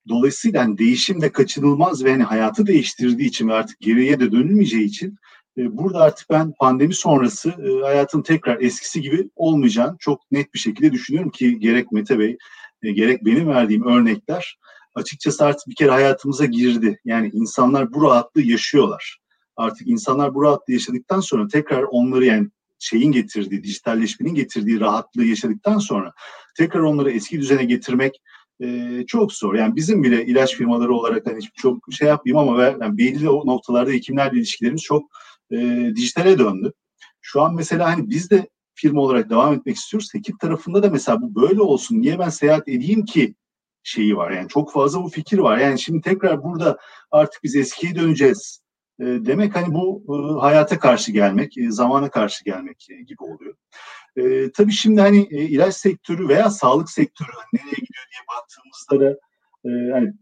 [0.10, 4.86] Dolayısıyla hani değişim de kaçınılmaz ve hani hayatı değiştirdiği için ve artık geriye de dönülmeyeceği
[4.86, 5.18] için
[5.58, 10.60] E, burada artık ben pandemi sonrası e, hayatın tekrar eskisi gibi olmayacağını çok net bir
[10.60, 12.38] şekilde düşünüyorum ki gerek Mete Bey
[12.84, 14.58] e, gerek benim verdiğim örnekler
[14.96, 17.00] açıkçası artık bir kere hayatımıza girdi.
[17.06, 19.20] Yani insanlar bu rahatlığı yaşıyorlar.
[19.56, 22.48] Artık insanlar bu rahatlığı yaşadıktan sonra tekrar onları yani
[22.80, 26.14] şeyin getirdiği, dijitalleşmenin getirdiği rahatlığı yaşadıktan sonra
[26.58, 28.22] tekrar onları eski düzene getirmek
[28.62, 29.56] e, çok zor.
[29.56, 34.38] Yani bizim bile ilaç firmaları olarak hani çok şey yapayım ama yani belli noktalarda hekimlerle
[34.38, 35.04] ilişkilerimiz çok
[35.52, 35.58] e,
[35.96, 36.74] dijitale döndü.
[37.22, 40.14] Şu an mesela hani biz de firma olarak devam etmek istiyoruz.
[40.14, 42.02] Hekim tarafında da mesela bu böyle olsun.
[42.02, 43.36] Niye ben seyahat edeyim ki
[43.84, 44.32] şeyi var.
[44.32, 45.58] Yani çok fazla bu fikir var.
[45.58, 46.78] Yani şimdi tekrar burada
[47.12, 48.64] artık biz eskiye döneceğiz.
[49.00, 53.56] E, demek hani bu e, hayata karşı gelmek, e, zamana karşı gelmek e, gibi oluyor.
[54.16, 59.00] E, tabii şimdi hani e, ilaç sektörü veya sağlık sektörü hani nereye gidiyor diye baktığımızda
[59.00, 59.20] da
[59.66, 60.14] e, hani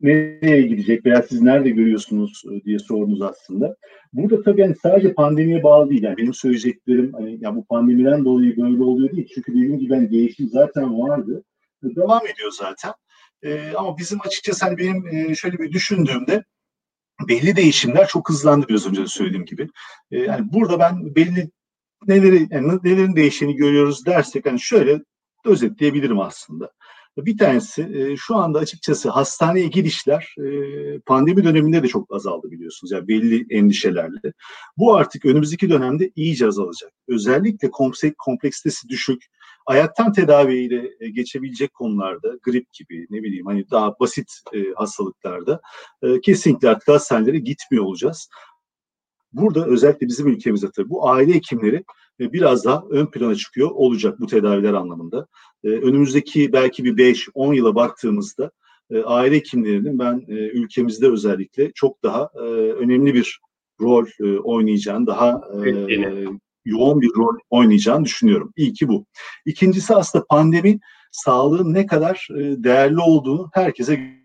[0.00, 3.76] nereye gidecek veya siz nerede görüyorsunuz e, diye sordunuz aslında.
[4.12, 6.02] Burada tabii yani sadece pandemiye bağlı değil.
[6.02, 9.28] Yani benim söyleyeceklerim hani ya bu pandemiden dolayı böyle oluyor değil.
[9.34, 11.44] Çünkü dediğim gibi hani değişim zaten vardı.
[11.82, 12.92] Devam ediyor zaten.
[13.42, 16.44] E, ama bizim açıkçası hani benim e, şöyle bir düşündüğümde
[17.28, 19.68] belli değişimler çok hızlandı biraz önce de söylediğim gibi.
[20.10, 21.50] E, yani burada ben belli
[22.06, 25.00] neleri yani nelerin değiştiğini görüyoruz dersek hani şöyle
[25.44, 26.70] özetleyebilirim aslında.
[27.18, 30.50] Bir tanesi e, şu anda açıkçası hastaneye girişler e,
[31.00, 32.92] pandemi döneminde de çok azaldı biliyorsunuz.
[32.92, 34.32] Yani belli endişelerle.
[34.76, 36.92] Bu artık önümüzdeki dönemde iyice azalacak.
[37.08, 39.22] Özellikle kompleks, kompleksitesi düşük,
[39.66, 44.32] ayaktan tedaviyle e, geçebilecek konularda grip gibi ne bileyim hani daha basit
[44.76, 45.60] hastalıklarda
[46.22, 48.28] kesinlikle artık hastanelere gitmiyor olacağız.
[49.32, 51.84] Burada özellikle bizim ülkemizde tabii bu aile hekimleri
[52.20, 55.26] e, biraz daha ön plana çıkıyor olacak bu tedaviler anlamında.
[55.64, 58.50] E, önümüzdeki belki bir 5-10 yıla baktığımızda
[58.90, 62.30] e, aile hekimlerinin ben ülkemizde özellikle çok daha
[62.78, 63.40] önemli bir
[63.80, 64.06] rol
[64.44, 65.40] oynayacağını, daha
[66.64, 68.52] yoğun bir rol oynayacağını düşünüyorum.
[68.56, 69.06] İyi ki bu.
[69.46, 70.78] İkincisi aslında pandemi
[71.12, 74.20] sağlığın ne kadar değerli olduğunu herkese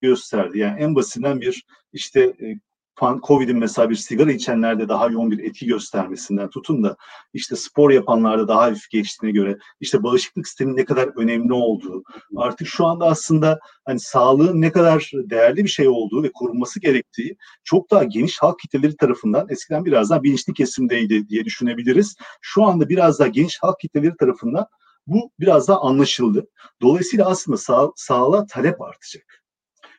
[0.00, 0.58] gösterdi.
[0.58, 2.36] Yani en basitinden bir işte
[3.00, 6.96] Covid'in mesela bir sigara içenlerde daha yoğun bir etki göstermesinden tutun da
[7.32, 12.02] işte spor yapanlarda daha hafif geçtiğine göre işte bağışıklık sisteminin ne kadar önemli olduğu
[12.36, 17.36] artık şu anda aslında hani sağlığın ne kadar değerli bir şey olduğu ve korunması gerektiği
[17.64, 22.16] çok daha geniş halk kitleleri tarafından eskiden biraz daha bilinçli kesimdeydi diye düşünebiliriz.
[22.40, 24.66] Şu anda biraz daha geniş halk kitleleri tarafından
[25.06, 26.46] bu biraz daha anlaşıldı.
[26.82, 29.44] Dolayısıyla aslında sağ, sağlığa talep artacak.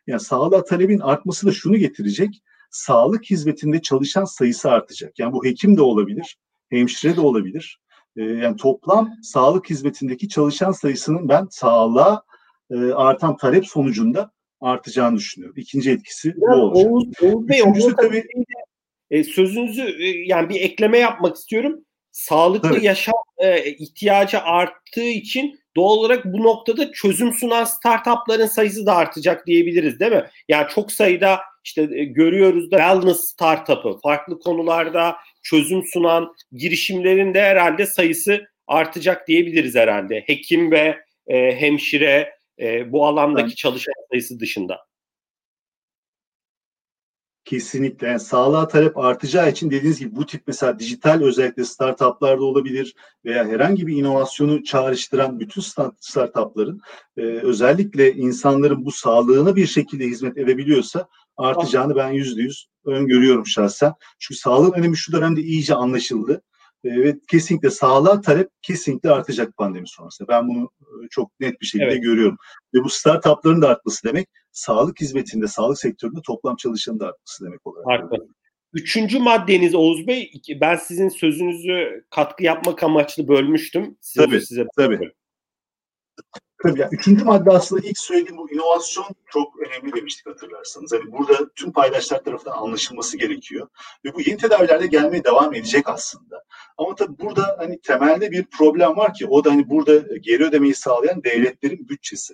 [0.07, 5.20] Yani sağlığa talebin artması da şunu getirecek sağlık hizmetinde çalışan sayısı artacak.
[5.20, 6.38] Yani bu hekim de olabilir,
[6.70, 7.80] hemşire de olabilir.
[8.18, 12.24] Ee, yani toplam sağlık hizmetindeki çalışan sayısının ben sağlığa
[12.72, 15.55] e, artan talep sonucunda artacağını düşünüyorum.
[15.57, 16.91] İkinci etkisi bu olacak.
[16.91, 18.24] Oğuz, Oğuz Bey, Üçüncüsü tabii
[19.09, 21.86] e, sözünüzü e, yani bir ekleme yapmak istiyorum.
[22.11, 22.86] Sağlıklı tabii.
[22.86, 29.47] yaşam e, ihtiyacı arttığı için doğal olarak bu noktada çözüm sunan startupların sayısı da artacak
[29.47, 30.25] diyebiliriz değil mi?
[30.49, 37.41] Yani çok sayıda işte e, görüyoruz da wellness startup'ı farklı konularda çözüm sunan girişimlerin de
[37.41, 40.23] herhalde sayısı artacak diyebiliriz herhalde.
[40.25, 40.97] Hekim ve
[41.28, 43.57] e, hemşire e, bu alandaki evet.
[43.57, 44.88] çalışan sayısı dışında.
[47.47, 48.07] Kesinlikle.
[48.07, 52.95] Yani sağlığa talep artacağı için dediğiniz gibi bu tip mesela dijital özellikle startuplarda olabilir
[53.25, 55.61] veya herhangi bir inovasyonu çağrıştıran bütün
[55.99, 56.81] startupların
[57.17, 63.93] e, özellikle insanların bu sağlığına bir şekilde hizmet edebiliyorsa artacağını ben yüzde yüz öngörüyorum şahsen.
[64.19, 66.41] Çünkü sağlığın önemi şu dönemde iyice anlaşıldı.
[66.83, 70.27] E, ve kesinlikle sağlığa talep kesinlikle artacak pandemi sonrasında.
[70.27, 72.03] Ben bunu e, çok net bir şekilde evet.
[72.03, 72.37] görüyorum.
[72.73, 77.68] Ve bu startupların da artması demek sağlık hizmetinde, sağlık sektöründe toplam çalışanın da artması demek
[77.68, 77.88] olarak.
[77.88, 78.26] Harika.
[78.74, 80.32] Üçüncü maddeniz Oğuz Bey,
[80.62, 83.97] ben sizin sözünüzü katkı yapmak amaçlı bölmüştüm.
[84.01, 85.12] Size tabii, size tabii.
[86.64, 90.91] Tabii yani üçüncü madde aslında ilk söylediğim bu inovasyon çok önemli demiştik hatırlarsanız.
[90.93, 93.68] Hani burada tüm paydaşlar tarafından anlaşılması gerekiyor.
[94.05, 96.43] Ve bu yeni tedavilerde gelmeye devam edecek aslında.
[96.78, 100.76] Ama tabii burada hani temelde bir problem var ki o da hani burada geri ödemeyi
[100.76, 102.34] sağlayan devletlerin bütçesi.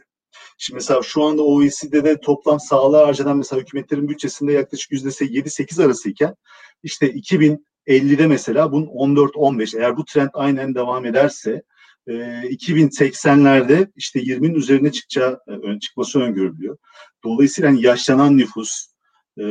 [0.58, 6.36] Şimdi mesela şu anda OECD'de toplam sağlığa harcanan mesela hükümetlerin bütçesinde yaklaşık %7-8 arasıyken
[6.84, 11.64] işte 2050'de mesela bunun 14-15 eğer bu trend aynen devam ederse
[12.08, 16.78] e, 2080'lerde işte 20'nin üzerine çıkacağı ön çıkması öngörülüyor.
[17.24, 18.94] Dolayısıyla hani yaşlanan nüfus,
[19.40, 19.44] e,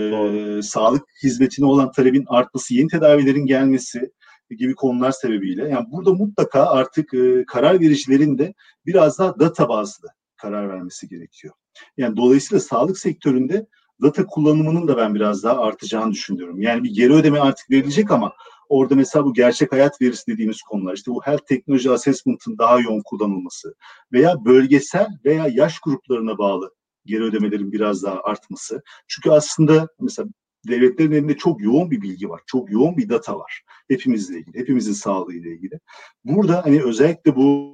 [0.63, 4.11] sağlık hizmetine olan talebin artması, yeni tedavilerin gelmesi
[4.51, 5.69] gibi konular sebebiyle.
[5.69, 8.55] Yani burada mutlaka artık e, karar vericilerin de
[8.87, 10.09] biraz daha data bazlı
[10.43, 11.55] karar vermesi gerekiyor.
[11.97, 13.67] Yani dolayısıyla sağlık sektöründe
[14.03, 16.61] data kullanımının da ben biraz daha artacağını düşünüyorum.
[16.61, 18.33] Yani bir geri ödeme artık verilecek ama
[18.69, 23.03] orada mesela bu gerçek hayat verisi dediğimiz konular, işte bu health technology assessment'ın daha yoğun
[23.05, 23.75] kullanılması
[24.13, 26.75] veya bölgesel veya yaş gruplarına bağlı
[27.07, 28.83] geri ödemelerin biraz daha artması.
[29.09, 30.29] Çünkü aslında mesela
[30.69, 32.41] devletlerin elinde çok yoğun bir bilgi var.
[32.47, 33.63] Çok yoğun bir data var.
[33.89, 35.81] Hepimizle ilgili, hepimizin sağlığı ile ilgili.
[36.25, 37.72] Burada hani özellikle bu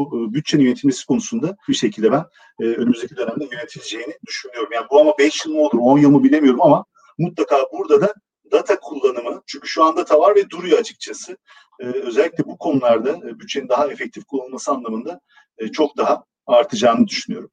[0.00, 2.24] bu e, bütçenin yönetilmesi konusunda bir şekilde ben
[2.60, 4.68] e, önümüzdeki dönemde yönetileceğini düşünüyorum.
[4.72, 6.84] Yani bu ama 5 yıl mı olur, 10 yıl mı bilemiyorum ama
[7.18, 8.14] mutlaka burada da
[8.52, 11.36] data kullanımı, çünkü şu anda data var ve duruyor açıkçası.
[11.80, 15.20] E, özellikle bu konularda e, bütçenin daha efektif kullanılması anlamında
[15.58, 17.50] e, çok daha artacağını düşünüyorum.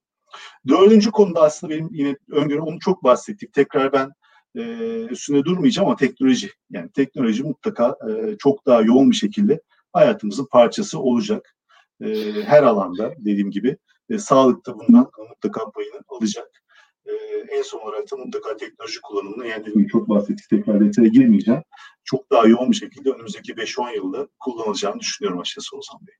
[0.68, 3.54] Dördüncü konuda aslında benim yine öngörüm, onu çok bahsettik.
[3.54, 4.12] Tekrar ben
[4.56, 4.62] e,
[5.06, 6.52] üstüne durmayacağım ama teknoloji.
[6.70, 9.62] Yani teknoloji mutlaka e, çok daha yoğun bir şekilde
[9.94, 11.57] hayatımızın parçası olacak.
[12.02, 13.78] E, her alanda dediğim gibi
[14.10, 16.64] e, sağlıkta bundan mutlaka payını alacak.
[17.06, 17.12] E,
[17.58, 21.62] en son olarak da mutlaka teknoloji kullanımını yani çok bahsettik tekrar detaya girmeyeceğim.
[22.04, 26.16] Çok daha yoğun bir şekilde önümüzdeki 5-10 yılda kullanılacağını düşünüyorum açıkçası Ozan Bey.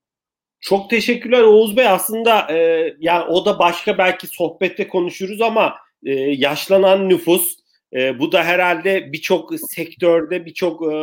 [0.60, 1.88] Çok teşekkürler Oğuz Bey.
[1.88, 5.76] Aslında e, yani o da başka belki sohbette konuşuruz ama
[6.06, 7.58] e, yaşlanan nüfus
[7.94, 10.98] e, bu da herhalde birçok sektörde birçok e,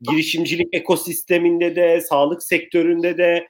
[0.00, 3.48] girişimcilik ekosisteminde de sağlık sektöründe de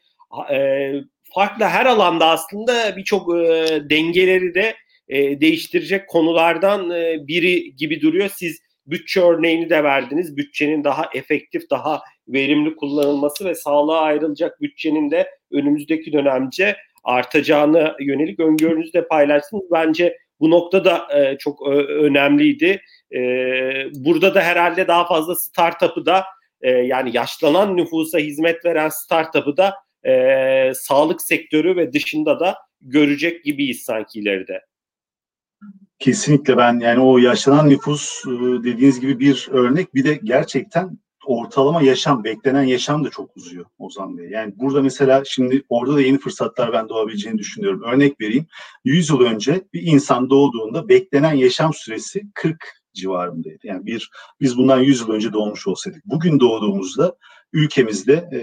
[0.52, 0.92] e,
[1.34, 4.74] farklı her alanda aslında birçok e, dengeleri de
[5.08, 6.90] e, değiştirecek konulardan
[7.28, 8.30] biri gibi duruyor.
[8.36, 10.36] Siz bütçe örneğini de verdiniz.
[10.36, 18.40] Bütçenin daha efektif, daha verimli kullanılması ve sağlığa ayrılacak bütçenin de önümüzdeki dönemce artacağını yönelik
[18.40, 19.64] öngörünüzü de paylaştınız.
[19.72, 22.82] Bence bu noktada e, çok önemliydi.
[23.94, 26.24] Burada da herhalde daha fazla startup'ı da
[26.62, 29.74] yani yaşlanan nüfusa hizmet veren startup'ı da
[30.06, 34.60] e, sağlık sektörü ve dışında da görecek gibiyiz sanki ileride.
[35.98, 38.24] Kesinlikle ben yani o yaşlanan nüfus
[38.64, 44.18] dediğiniz gibi bir örnek bir de gerçekten ortalama yaşam, beklenen yaşam da çok uzuyor Ozan
[44.18, 44.30] Bey.
[44.30, 47.82] Yani burada mesela şimdi orada da yeni fırsatlar ben doğabileceğini düşünüyorum.
[47.82, 48.46] Örnek vereyim.
[48.84, 52.56] 100 yıl önce bir insan doğduğunda beklenen yaşam süresi 40
[52.94, 53.66] civarındaydı.
[53.66, 56.06] Yani bir biz bundan 100 yıl önce doğmuş olsaydık.
[56.06, 57.16] Bugün doğduğumuzda
[57.52, 58.38] ülkemizde e,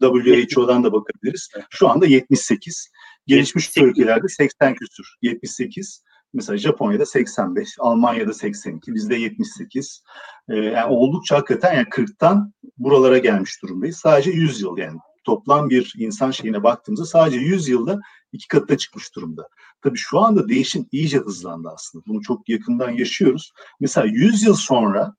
[0.00, 1.48] WHO'dan da bakabiliriz.
[1.70, 2.90] Şu anda 78.
[3.26, 3.90] Gelişmiş 78.
[3.90, 5.04] ülkelerde 80 küsur.
[5.22, 6.04] 78.
[6.34, 10.02] Mesela Japonya'da 85, Almanya'da 82, bizde 78.
[10.48, 13.96] Ee, yani oldukça hakikaten yani 40'tan buralara gelmiş durumdayız.
[13.96, 18.00] Sadece 100 yıl yani toplam bir insan şeyine baktığımızda sadece 100 yılda
[18.32, 19.48] iki katına çıkmış durumda.
[19.82, 22.04] Tabii şu anda değişim iyice hızlandı aslında.
[22.06, 23.52] Bunu çok yakından yaşıyoruz.
[23.80, 25.14] Mesela 100 yıl sonra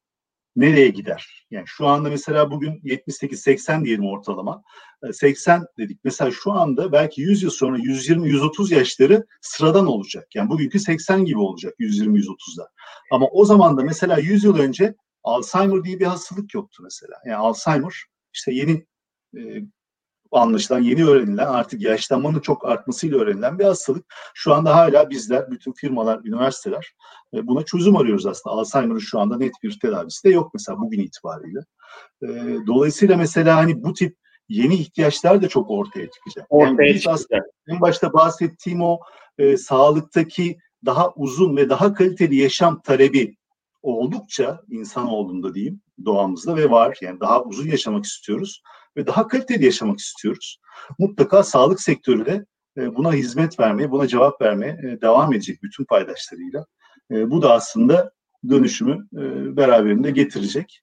[0.56, 1.46] nereye gider?
[1.52, 4.64] Yani şu anda mesela bugün 78-80 diyelim ortalama.
[5.14, 6.00] 80 ee, dedik.
[6.04, 10.36] Mesela şu anda belki 100 yıl sonra 120-130 yaşları sıradan olacak.
[10.36, 12.70] Yani bugünkü 80 gibi olacak 120-130'da.
[13.12, 17.14] Ama o zaman da mesela 100 yıl önce Alzheimer diye bir hastalık yoktu mesela.
[17.26, 17.94] Yani Alzheimer
[18.34, 18.86] işte yeni
[19.38, 19.42] e,
[20.32, 24.06] anlaşılan, yeni öğrenilen artık yaşlanmanın çok artmasıyla öğrenilen bir hastalık.
[24.34, 26.94] Şu anda hala bizler, bütün firmalar, üniversiteler
[27.34, 28.56] e, buna çözüm arıyoruz aslında.
[28.56, 31.60] Alzheimer'ın şu anda net bir tedavisi de yok mesela bugün itibariyle.
[32.24, 32.28] E,
[32.68, 34.18] dolayısıyla mesela hani bu tip
[34.50, 36.48] yeni ihtiyaçlar da çok ortaya çıkacak.
[36.50, 37.08] Ortaya yani biz.
[37.68, 39.00] En başta bahsettiğim o
[39.38, 43.36] e, sağlıktaki daha uzun ve daha kaliteli yaşam talebi
[43.82, 46.98] oldukça insan olduğunda diyeyim doğamızda ve var.
[47.02, 48.62] Yani daha uzun yaşamak istiyoruz
[48.98, 50.60] ve daha kaliteli yaşamak istiyoruz.
[51.00, 52.46] Mutlaka sağlık sektörü de
[52.78, 56.66] e, buna hizmet vermeye, buna cevap vermeye e, devam edecek bütün paydaşlarıyla.
[57.12, 58.12] E, bu da aslında
[58.50, 59.08] dönüşümü
[59.58, 60.82] beraberinde getirecek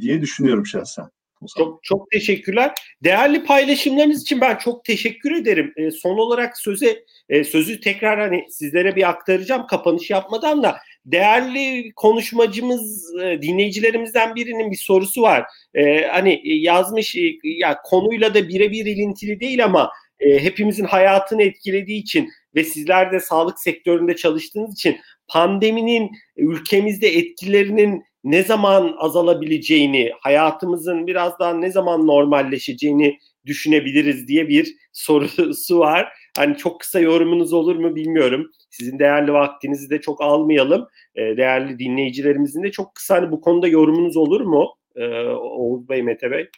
[0.00, 1.08] diye düşünüyorum şahsen.
[1.56, 2.74] Çok çok teşekkürler.
[3.04, 5.74] Değerli paylaşımlarınız için ben çok teşekkür ederim.
[6.02, 7.04] Son olarak söze
[7.44, 10.76] sözü tekrar hani sizlere bir aktaracağım kapanış yapmadan da
[11.06, 15.44] değerli konuşmacımız e, dinleyicilerimizden birinin bir sorusu var.
[15.74, 19.90] E, hani e, yazmış e, ya konuyla da birebir ilintili değil ama
[20.20, 24.96] e, hepimizin hayatını etkilediği için ve sizler de sağlık sektöründe çalıştığınız için
[25.28, 34.76] pandeminin ülkemizde etkilerinin ne zaman azalabileceğini, hayatımızın biraz daha ne zaman normalleşeceğini düşünebiliriz diye bir
[34.92, 36.12] sorusu var.
[36.36, 38.50] Hani çok kısa yorumunuz olur mu bilmiyorum.
[38.70, 40.88] Sizin değerli vaktinizi de çok almayalım.
[41.14, 44.74] E, değerli dinleyicilerimizin de çok kısa hani bu konuda yorumunuz olur mu?
[44.96, 46.50] E, Oğuz Bey, Mete Bey.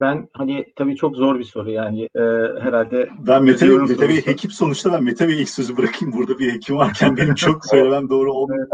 [0.00, 2.20] Ben hani tabii çok zor bir soru yani e,
[2.60, 3.08] herhalde.
[3.18, 6.14] Ben Mete, Bey, Mete Bey hekim sonuçta ben Mete Bey'e ilk sözü bırakayım.
[6.16, 8.68] Burada bir hekim varken benim çok söylemem doğru olmuyor.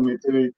[0.00, 0.50] Mete Bey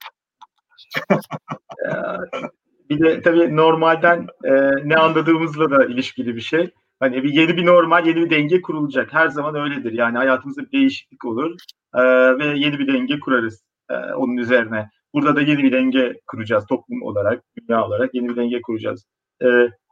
[2.91, 4.53] bir de tabii normalden e,
[4.85, 6.71] ne anladığımızla da ilişkili bir şey.
[7.01, 9.15] Hani bir yeni bir normal, yeni bir denge kurulacak.
[9.15, 9.93] Her zaman öyledir.
[9.93, 11.57] Yani hayatımızda bir değişiklik olur
[11.95, 12.03] e,
[12.39, 14.91] ve yeni bir denge kurarız e, onun üzerine.
[15.15, 19.07] Burada da yeni bir denge kuracağız toplum olarak, dünya olarak yeni bir denge kuracağız.
[19.43, 19.47] E,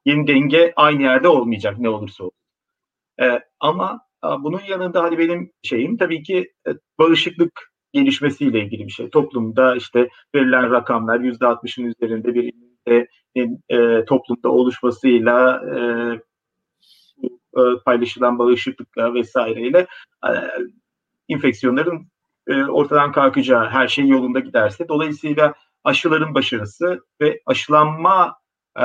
[0.05, 2.39] yeni denge aynı yerde olmayacak ne olursa olsun.
[3.23, 4.01] E, ama
[4.41, 9.11] bunun yanında hani benim şeyim tabii ki e, bağışıklık gelişmesiyle ilgili bir şey.
[9.11, 12.53] Toplumda işte verilen rakamlar yüzde altmışın üzerinde bir
[12.89, 13.07] e,
[13.69, 15.79] e, toplumda oluşmasıyla e,
[17.57, 19.87] e, paylaşılan bağışıklıkla vesaireyle
[20.25, 20.31] e,
[21.29, 22.07] infeksiyonların
[22.47, 24.89] e, ortadan kalkacağı her şey yolunda giderse.
[24.89, 25.55] Dolayısıyla
[25.85, 28.37] aşıların başarısı ve aşılanma
[28.79, 28.85] e,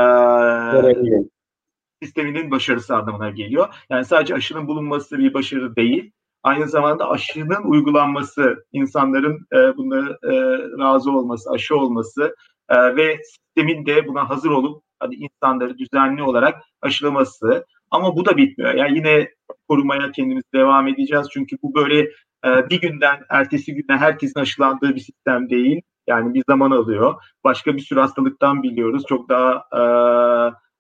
[2.04, 3.68] sisteminin başarısı anlamına geliyor.
[3.90, 6.12] Yani sadece aşının bulunması bir başarı değil.
[6.44, 10.32] Aynı zamanda aşının uygulanması, insanların e, bunlara e,
[10.80, 12.36] razı olması, aşı olması
[12.70, 17.66] e, ve sistemin de buna hazır olup hani insanları düzenli olarak aşılaması.
[17.92, 18.74] Ama bu da bitmiyor.
[18.74, 19.30] Yani yine
[19.68, 21.28] korumaya kendimiz devam edeceğiz.
[21.34, 22.00] Çünkü bu böyle
[22.46, 25.82] e, bir günden ertesi güne herkesin aşılandığı bir sistem değil.
[26.08, 27.16] Yani bir zaman alıyor.
[27.44, 29.04] Başka bir sürü hastalıktan biliyoruz.
[29.10, 29.82] Çok daha e,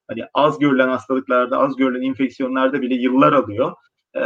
[0.07, 3.73] hani az görülen hastalıklarda, az görülen infeksiyonlarda bile yıllar alıyor.
[4.15, 4.23] E,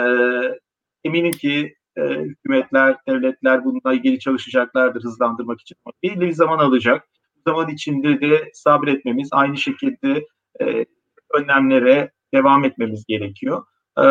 [1.03, 5.77] eminim ki e, hükümetler, devletler bununla ilgili çalışacaklardır hızlandırmak için.
[6.03, 7.07] Belli bir zaman alacak.
[7.35, 10.27] Bu zaman içinde de sabretmemiz, aynı şekilde
[10.61, 10.85] e,
[11.34, 13.65] önlemlere devam etmemiz gerekiyor.
[13.97, 14.03] E,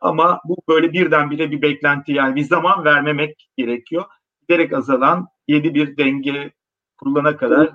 [0.00, 4.04] ama bu böyle birdenbire bir beklenti yani bir zaman vermemek gerekiyor.
[4.40, 6.52] Giderek azalan yeni bir denge
[6.96, 7.70] kurulana kadar.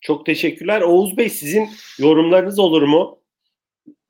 [0.00, 0.80] Çok teşekkürler.
[0.80, 1.68] Oğuz Bey sizin
[1.98, 3.18] yorumlarınız olur mu?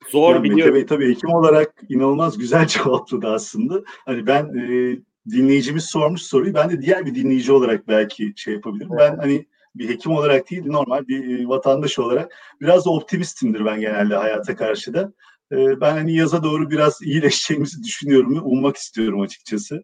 [0.09, 0.73] Zor ya, biliyorum.
[0.73, 3.83] Mete Bey tabii hekim olarak inanılmaz güzel cevapladı aslında.
[4.05, 4.97] Hani ben e,
[5.29, 8.89] dinleyicimiz sormuş soruyu ben de diğer bir dinleyici olarak belki şey yapabilirim.
[8.91, 9.11] Evet.
[9.11, 9.45] Ben hani
[9.75, 14.55] bir hekim olarak değil normal bir e, vatandaş olarak biraz da optimistimdir ben genelde hayata
[14.55, 15.13] karşı da.
[15.51, 19.81] E, ben hani yaza doğru biraz iyileşeceğimizi düşünüyorum ve ummak istiyorum açıkçası.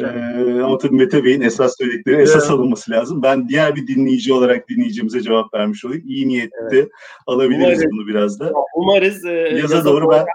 [0.00, 0.04] Ee,
[0.64, 3.22] ama tabii Mete Bey'in esas söyledikleri esas alınması lazım.
[3.22, 6.02] Ben diğer bir dinleyici olarak dinleyicimize cevap vermiş olayım.
[6.06, 6.88] İyi niyette evet.
[7.26, 8.52] alabiliriz umarız, bunu biraz da.
[8.74, 10.26] Umarız e, yaza, yaza doğru, doğru ben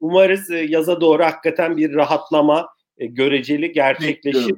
[0.00, 2.68] umarız e, yaza doğru hakikaten bir rahatlama
[2.98, 4.54] e, göreceli gerçekleşir.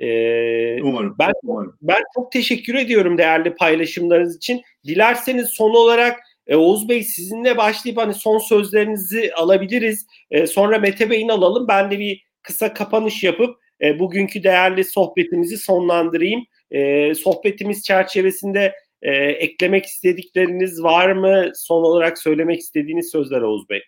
[0.00, 1.16] Ee, umarım.
[1.18, 1.78] Ben umarım.
[1.82, 4.62] ben çok teşekkür ediyorum değerli paylaşımlarınız için.
[4.86, 10.06] Dilerseniz son olarak e, Oğuz Bey sizinle başlayıp hani son sözlerinizi alabiliriz.
[10.30, 11.68] E, sonra Mete Bey'in alalım.
[11.68, 16.44] Ben de bir kısa kapanış yapıp e, bugünkü değerli sohbetimizi sonlandırayım.
[16.70, 18.72] E, sohbetimiz çerçevesinde
[19.02, 21.52] e, eklemek istedikleriniz var mı?
[21.54, 23.82] Son olarak söylemek istediğiniz sözler Oğuz Bey.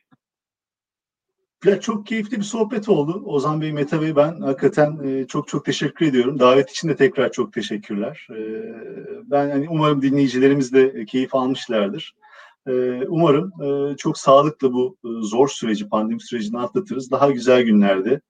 [1.67, 3.23] Ya çok keyifli bir sohbet oldu.
[3.25, 6.39] Ozan Bey, Mete Bey ben hakikaten e, çok çok teşekkür ediyorum.
[6.39, 8.29] Davet için de tekrar çok teşekkürler.
[8.31, 8.41] E,
[9.25, 12.15] ben hani umarım dinleyicilerimiz de keyif almışlardır.
[12.69, 12.73] E,
[13.09, 17.11] umarım e, çok sağlıklı bu e, zor süreci, pandemi sürecini atlatırız.
[17.11, 18.21] Daha güzel günlerde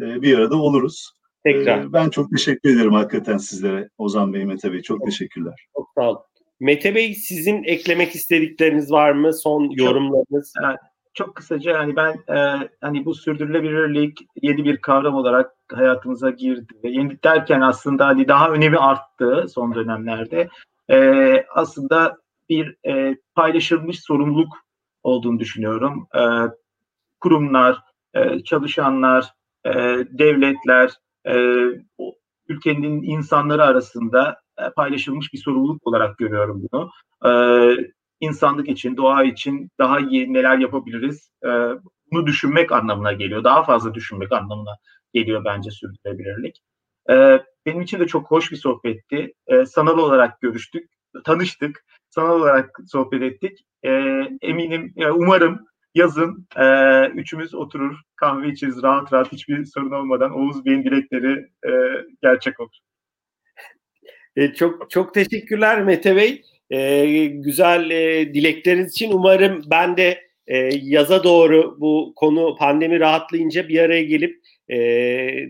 [0.00, 1.12] e, bir arada oluruz.
[1.44, 1.84] Tekrar.
[1.84, 4.82] E, ben çok teşekkür ederim hakikaten sizlere Ozan Bey, Mete Bey.
[4.82, 5.66] Çok teşekkürler.
[5.76, 6.20] Çok sağ olun.
[6.60, 9.32] Mete Bey sizin eklemek istedikleriniz var mı?
[9.32, 10.52] Son yorumlarınız.
[10.64, 10.78] Evet
[11.14, 16.74] çok kısaca hani ben e, hani bu sürdürülebilirlik yeni bir kavram olarak hayatımıza girdi.
[16.82, 20.48] Yeni derken aslında hani daha önemi arttı son dönemlerde.
[20.90, 22.16] E, aslında
[22.48, 24.52] bir e, paylaşılmış sorumluluk
[25.02, 26.08] olduğunu düşünüyorum.
[26.14, 26.22] E,
[27.20, 27.78] kurumlar,
[28.14, 29.32] e, çalışanlar,
[29.64, 29.72] e,
[30.10, 30.90] devletler,
[31.26, 31.34] e,
[32.48, 36.90] ülkenin insanları arasında e, paylaşılmış bir sorumluluk olarak görüyorum bunu.
[37.24, 37.30] E,
[38.24, 41.30] insanlık için, doğa için daha iyi neler yapabiliriz?
[41.44, 41.48] E,
[42.12, 43.44] bunu düşünmek anlamına geliyor.
[43.44, 44.76] Daha fazla düşünmek anlamına
[45.14, 46.62] geliyor bence sürdürülebilirlik.
[47.10, 47.14] E,
[47.66, 49.32] benim için de çok hoş bir sohbetti.
[49.46, 50.90] E, sanal olarak görüştük,
[51.24, 51.84] tanıştık.
[52.10, 53.58] Sanal olarak sohbet ettik.
[54.42, 56.66] Eminim, umarım yazın e,
[57.08, 60.32] üçümüz oturur, kahve içeriz rahat rahat hiçbir sorun olmadan.
[60.32, 61.70] Oğuz Bey'in dilekleri e,
[62.22, 62.76] gerçek olur.
[64.36, 66.42] E, çok çok teşekkürler Mete Bey.
[66.70, 73.68] E, güzel e, dilekleriniz için umarım ben de e, yaza doğru bu konu pandemi rahatlayınca
[73.68, 74.76] bir araya gelip e,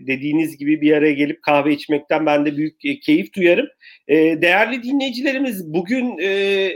[0.07, 3.67] dediğiniz gibi bir araya gelip kahve içmekten ben de büyük e, keyif duyarım.
[4.07, 6.69] E, değerli dinleyicilerimiz bugün e,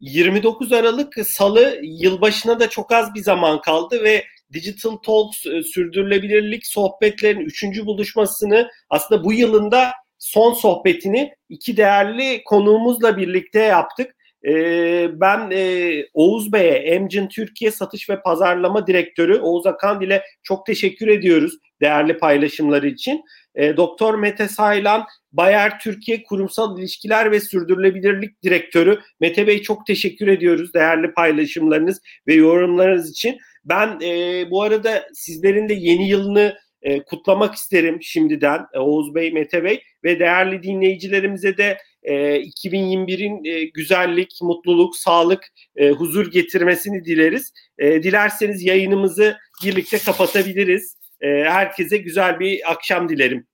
[0.00, 6.66] 29 Aralık Salı yılbaşına da çok az bir zaman kaldı ve Digital Talks e, sürdürülebilirlik
[6.66, 9.92] sohbetlerin üçüncü buluşmasını aslında bu yılında
[10.26, 14.16] son sohbetini iki değerli konuğumuzla birlikte yaptık.
[14.48, 20.66] Ee, ben e, Oğuz Bey'e, Emcin Türkiye Satış ve Pazarlama Direktörü Oğuz Akan ile çok
[20.66, 23.24] teşekkür ediyoruz değerli paylaşımları için.
[23.54, 29.00] e, Doktor Mete Saylan, Bayer Türkiye Kurumsal İlişkiler ve Sürdürülebilirlik Direktörü.
[29.20, 33.38] Mete Bey çok teşekkür ediyoruz değerli paylaşımlarınız ve yorumlarınız için.
[33.64, 39.32] Ben e, bu arada sizlerin de yeni yılını e, kutlamak isterim şimdiden e, Oğuz Bey,
[39.32, 45.44] Mete Bey ve değerli dinleyicilerimize de e, 2021'in e, güzellik, mutluluk, sağlık,
[45.76, 47.52] e, huzur getirmesini dileriz.
[47.78, 50.96] E, dilerseniz yayınımızı birlikte kapatabiliriz.
[51.20, 53.46] E, herkese güzel bir akşam dilerim.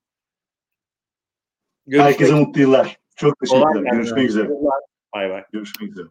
[1.87, 2.97] Görüşmek Herkese mutlu yıllar.
[3.17, 3.99] Çok teşekkür ederim.
[3.99, 4.49] Görüşmek üzere.
[5.15, 5.45] Bay bay.
[5.53, 6.09] Görüşmek üzere.